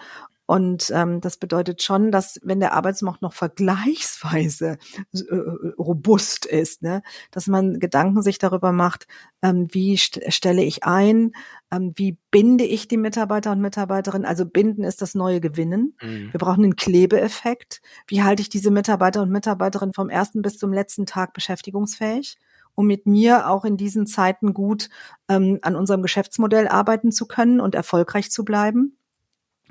Und 0.48 0.92
ähm, 0.94 1.22
das 1.22 1.38
bedeutet 1.38 1.82
schon, 1.82 2.12
dass 2.12 2.40
wenn 2.44 2.60
der 2.60 2.74
Arbeitsmarkt 2.74 3.22
noch 3.22 3.34
vergleichsweise 3.34 4.78
äh, 5.14 5.36
robust 5.80 6.46
ist, 6.46 6.84
ne, 6.84 7.02
dass 7.32 7.48
man 7.48 7.80
Gedanken 7.80 8.22
sich 8.22 8.38
darüber 8.38 8.72
macht, 8.72 9.08
ähm, 9.42 9.68
wie 9.72 9.98
st 9.98 10.22
stelle 10.30 10.64
ich 10.64 10.84
ein, 10.84 11.32
ähm, 11.72 11.94
wie 11.96 12.20
binde 12.30 12.64
ich 12.64 12.88
die 12.88 12.98
Mitarbeiter 12.98 13.52
und 13.52 13.62
Mitarbeiterinnen. 13.62 14.28
Also 14.28 14.46
binden 14.46 14.84
ist 14.84 15.02
das 15.02 15.16
neue 15.16 15.42
Gewinnen. 15.42 15.96
Mhm. 16.02 16.30
Wir 16.32 16.40
brauchen 16.40 16.64
einen 16.64 16.76
Klebeeffekt. 16.76 17.82
Wie 18.08 18.22
halte 18.22 18.42
ich 18.42 18.50
diese 18.50 18.70
Mitarbeiter 18.70 19.24
und 19.24 19.32
Mitarbeiterinnen 19.32 19.94
vom 19.94 20.10
ersten 20.10 20.44
bis 20.44 20.60
zum 20.60 20.72
letzten 20.72 21.06
Tag 21.06 21.34
beschäftigungsfähig? 21.34 22.38
um 22.78 22.88
mit 22.88 23.06
mir 23.08 23.50
auch 23.50 23.64
in 23.64 23.78
diesen 23.78 24.06
Zeiten 24.06 24.54
gut 24.54 24.90
ähm, 25.30 25.60
an 25.62 25.78
unserem 25.78 26.02
Geschäftsmodell 26.02 26.68
arbeiten 26.68 27.14
zu 27.14 27.26
können 27.26 27.62
und 27.62 27.74
erfolgreich 27.74 28.30
zu 28.32 28.44
bleiben. 28.44 28.98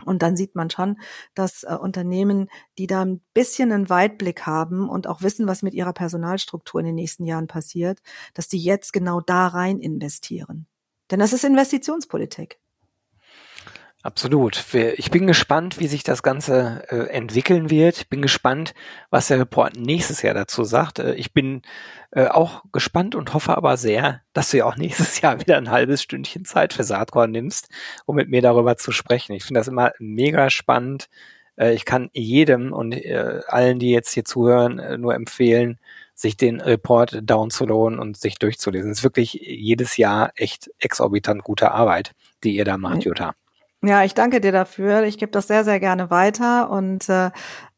Und 0.04 0.22
dann 0.22 0.36
sieht 0.36 0.54
man 0.54 0.70
schon, 0.70 0.98
dass 1.34 1.64
äh, 1.64 1.74
Unternehmen, 1.74 2.48
die 2.78 2.86
da 2.86 3.04
ein 3.04 3.20
bisschen 3.34 3.72
einen 3.72 3.90
Weitblick 3.90 4.46
haben 4.46 4.88
und 4.88 5.06
auch 5.06 5.22
wissen, 5.22 5.46
was 5.46 5.62
mit 5.62 5.74
ihrer 5.74 5.92
Personalstruktur 5.92 6.80
in 6.80 6.86
den 6.86 6.94
nächsten 6.94 7.24
Jahren 7.24 7.46
passiert, 7.46 8.00
dass 8.34 8.48
die 8.48 8.62
jetzt 8.62 8.92
genau 8.92 9.20
da 9.20 9.48
rein 9.48 9.80
investieren. 9.80 10.66
Denn 11.10 11.20
das 11.20 11.32
ist 11.32 11.44
Investitionspolitik. 11.44 12.58
Absolut. 14.04 14.62
Ich 14.74 15.10
bin 15.10 15.26
gespannt, 15.26 15.80
wie 15.80 15.86
sich 15.86 16.02
das 16.02 16.22
Ganze 16.22 16.84
äh, 16.90 17.08
entwickeln 17.08 17.70
wird. 17.70 17.96
Ich 17.96 18.08
bin 18.10 18.20
gespannt, 18.20 18.74
was 19.08 19.28
der 19.28 19.40
Report 19.40 19.76
nächstes 19.78 20.20
Jahr 20.20 20.34
dazu 20.34 20.62
sagt. 20.64 20.98
Äh, 20.98 21.14
ich 21.14 21.32
bin 21.32 21.62
äh, 22.10 22.26
auch 22.26 22.64
gespannt 22.70 23.14
und 23.14 23.32
hoffe 23.32 23.56
aber 23.56 23.78
sehr, 23.78 24.20
dass 24.34 24.50
du 24.50 24.58
ja 24.58 24.66
auch 24.66 24.76
nächstes 24.76 25.22
Jahr 25.22 25.40
wieder 25.40 25.56
ein 25.56 25.70
halbes 25.70 26.02
Stündchen 26.02 26.44
Zeit 26.44 26.74
für 26.74 26.84
Saatkorn 26.84 27.30
nimmst, 27.30 27.70
um 28.04 28.16
mit 28.16 28.28
mir 28.28 28.42
darüber 28.42 28.76
zu 28.76 28.92
sprechen. 28.92 29.32
Ich 29.32 29.44
finde 29.44 29.60
das 29.60 29.68
immer 29.68 29.92
mega 29.98 30.50
spannend. 30.50 31.08
Äh, 31.56 31.72
ich 31.72 31.86
kann 31.86 32.10
jedem 32.12 32.74
und 32.74 32.92
äh, 32.92 33.40
allen, 33.46 33.78
die 33.78 33.90
jetzt 33.90 34.12
hier 34.12 34.26
zuhören, 34.26 34.78
äh, 34.80 34.98
nur 34.98 35.14
empfehlen, 35.14 35.78
sich 36.14 36.36
den 36.36 36.60
Report 36.60 37.20
downzuladen 37.22 37.98
und 37.98 38.18
sich 38.18 38.38
durchzulesen. 38.38 38.90
Es 38.90 38.98
ist 38.98 39.04
wirklich 39.04 39.32
jedes 39.32 39.96
Jahr 39.96 40.30
echt 40.36 40.70
exorbitant 40.78 41.42
gute 41.42 41.70
Arbeit, 41.70 42.12
die 42.42 42.54
ihr 42.54 42.66
da 42.66 42.76
macht, 42.76 43.04
Jutta. 43.04 43.34
Ja, 43.86 44.02
ich 44.04 44.14
danke 44.14 44.40
dir 44.40 44.52
dafür. 44.52 45.02
Ich 45.04 45.18
gebe 45.18 45.30
das 45.32 45.46
sehr, 45.46 45.64
sehr 45.64 45.78
gerne 45.80 46.10
weiter 46.10 46.70
und 46.70 47.08
äh, 47.08 47.30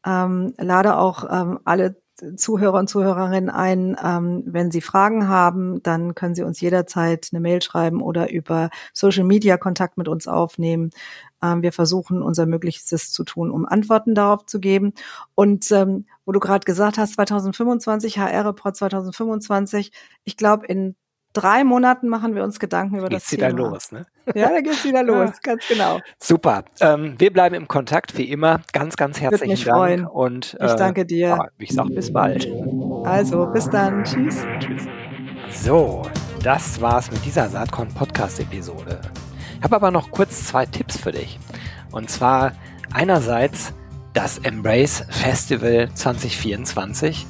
ähm, 0.05 0.53
lade 0.57 0.97
auch 0.97 1.25
ähm, 1.29 1.59
alle 1.65 2.01
Zuhörer 2.35 2.79
und 2.79 2.89
Zuhörerinnen 2.89 3.49
ein, 3.49 3.95
ähm, 4.03 4.41
wenn 4.45 4.71
Sie 4.71 4.81
Fragen 4.81 5.27
haben, 5.27 5.83
dann 5.83 6.15
können 6.15 6.33
Sie 6.33 6.41
uns 6.43 6.59
jederzeit 6.61 7.29
eine 7.31 7.41
Mail 7.41 7.61
schreiben 7.61 8.01
oder 8.01 8.31
über 8.31 8.69
Social 8.93 9.23
Media 9.23 9.57
Kontakt 9.57 9.97
mit 9.97 10.07
uns 10.07 10.27
aufnehmen. 10.27 10.89
Ähm, 11.43 11.61
wir 11.61 11.71
versuchen 11.71 12.23
unser 12.23 12.47
Möglichstes 12.47 13.11
zu 13.11 13.23
tun, 13.23 13.51
um 13.51 13.65
Antworten 13.65 14.15
darauf 14.15 14.45
zu 14.45 14.59
geben. 14.59 14.93
Und 15.35 15.71
ähm, 15.71 16.05
wo 16.25 16.31
du 16.31 16.39
gerade 16.39 16.65
gesagt 16.65 16.97
hast, 16.97 17.13
2025, 17.15 18.17
HR-Report 18.17 18.75
2025, 18.75 19.91
ich 20.23 20.37
glaube, 20.37 20.65
in 20.67 20.95
drei 21.33 21.63
Monaten 21.63 22.07
machen 22.07 22.35
wir 22.35 22.43
uns 22.43 22.59
Gedanken 22.59 22.97
über 22.97 23.09
geht's 23.09 23.25
das 23.25 23.31
Thema. 23.31 23.49
wieder 23.49 23.57
los, 23.57 23.91
ne? 23.91 24.05
Ja, 24.33 24.49
da 24.49 24.61
geht's 24.61 24.83
wieder 24.83 25.03
los, 25.03 25.31
ganz 25.41 25.67
genau. 25.67 25.99
Super. 26.19 26.63
Ähm, 26.79 27.15
wir 27.17 27.31
bleiben 27.31 27.55
im 27.55 27.67
Kontakt, 27.67 28.17
wie 28.17 28.29
immer. 28.29 28.61
Ganz, 28.73 28.97
ganz 28.97 29.19
herzlichen 29.21 29.51
mich 29.51 29.65
Dank. 29.65 29.77
Freuen. 29.77 30.05
Und, 30.05 30.57
äh, 30.59 30.67
ich 30.67 30.73
danke 30.73 31.05
dir. 31.05 31.49
Ich 31.57 31.71
sag 31.71 31.87
bis 31.87 32.11
bald. 32.11 32.47
Also, 33.03 33.45
bis 33.47 33.69
dann. 33.69 34.03
Tschüss. 34.03 34.45
Tschüss. 34.59 34.83
So, 35.51 36.03
das 36.43 36.81
war's 36.81 37.11
mit 37.11 37.23
dieser 37.25 37.49
Saatkorn 37.49 37.89
Podcast 37.89 38.39
Episode. 38.39 38.99
Ich 39.57 39.63
habe 39.63 39.75
aber 39.75 39.91
noch 39.91 40.11
kurz 40.11 40.45
zwei 40.47 40.65
Tipps 40.65 40.97
für 40.97 41.11
dich. 41.11 41.39
Und 41.91 42.09
zwar 42.09 42.51
einerseits 42.93 43.73
das 44.13 44.39
Embrace 44.39 45.05
Festival 45.09 45.89
2024. 45.93 47.25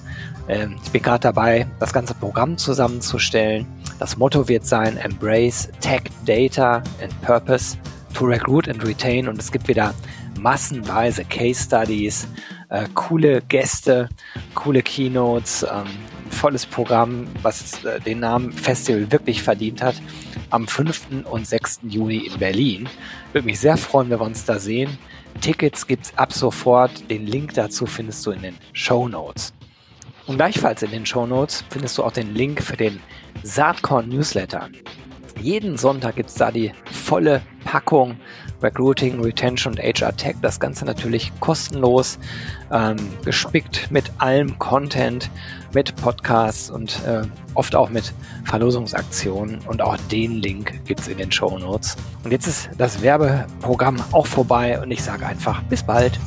Ähm, 0.47 0.77
ich 0.83 0.91
bin 0.91 1.01
gerade 1.01 1.19
dabei, 1.19 1.67
das 1.79 1.93
ganze 1.93 2.13
Programm 2.13 2.57
zusammenzustellen. 2.57 3.67
Das 3.99 4.15
Motto 4.15 4.47
wird 4.47 4.65
sein 4.65 4.97
Embrace 4.97 5.69
Tech, 5.79 6.03
Data 6.25 6.83
and 7.01 7.21
Purpose 7.23 7.77
to 8.13 8.25
Recruit 8.25 8.69
and 8.69 8.85
Retain. 8.85 9.27
Und 9.27 9.39
es 9.39 9.51
gibt 9.51 9.67
wieder 9.67 9.93
massenweise 10.39 11.25
Case 11.25 11.63
Studies, 11.63 12.27
äh, 12.69 12.85
coole 12.93 13.41
Gäste, 13.41 14.07
coole 14.53 14.83
Keynotes, 14.83 15.63
ähm, 15.63 15.87
volles 16.29 16.67
Programm, 16.67 17.27
was 17.41 17.83
äh, 17.85 17.99
den 17.99 18.19
Namen 18.19 18.51
Festival 18.51 19.11
wirklich 19.11 19.41
verdient 19.41 19.81
hat. 19.81 19.95
Am 20.51 20.67
5. 20.67 21.25
und 21.29 21.47
6. 21.47 21.79
Juni 21.89 22.27
in 22.27 22.37
Berlin. 22.37 22.87
Würde 23.33 23.47
mich 23.47 23.59
sehr 23.59 23.77
freuen, 23.77 24.11
wenn 24.11 24.19
wir 24.19 24.25
uns 24.25 24.45
da 24.45 24.59
sehen. 24.59 24.97
Tickets 25.41 25.87
gibt's 25.87 26.13
ab 26.15 26.33
sofort. 26.33 27.09
Den 27.09 27.25
Link 27.25 27.55
dazu 27.55 27.87
findest 27.87 28.23
du 28.27 28.31
in 28.31 28.43
den 28.43 28.57
Show 28.73 29.07
Notes. 29.07 29.53
Und 30.27 30.35
gleichfalls 30.35 30.83
in 30.83 30.91
den 30.91 31.05
Show 31.05 31.25
Notes 31.25 31.63
findest 31.69 31.97
du 31.97 32.03
auch 32.03 32.11
den 32.11 32.35
Link 32.35 32.61
für 32.61 32.77
den 32.77 32.99
Saatkorn 33.43 34.09
Newsletter. 34.09 34.69
Jeden 35.41 35.77
Sonntag 35.77 36.15
gibt's 36.15 36.33
da 36.33 36.51
die 36.51 36.71
volle 36.91 37.41
Packung 37.63 38.17
Recruiting, 38.61 39.21
Retention 39.21 39.73
und 39.73 39.79
HR 39.79 40.15
Tech. 40.15 40.35
Das 40.41 40.59
Ganze 40.59 40.85
natürlich 40.85 41.31
kostenlos, 41.39 42.17
ähm, 42.71 42.97
gespickt 43.23 43.91
mit 43.91 44.11
allem 44.17 44.57
Content, 44.57 45.29
mit 45.73 45.95
Podcasts 45.97 46.69
und 46.69 46.99
äh, 47.05 47.21
oft 47.53 47.75
auch 47.75 47.89
mit 47.89 48.13
Verlosungsaktionen. 48.45 49.59
Und 49.67 49.81
auch 49.81 49.97
den 50.11 50.33
Link 50.33 50.81
gibt's 50.85 51.07
in 51.07 51.19
den 51.19 51.31
Show 51.31 51.57
Notes. 51.57 51.95
Und 52.23 52.31
jetzt 52.31 52.47
ist 52.47 52.69
das 52.77 53.01
Werbeprogramm 53.01 54.03
auch 54.11 54.25
vorbei 54.25 54.79
und 54.81 54.91
ich 54.91 55.03
sage 55.03 55.25
einfach 55.25 55.61
bis 55.63 55.83
bald. 55.83 56.19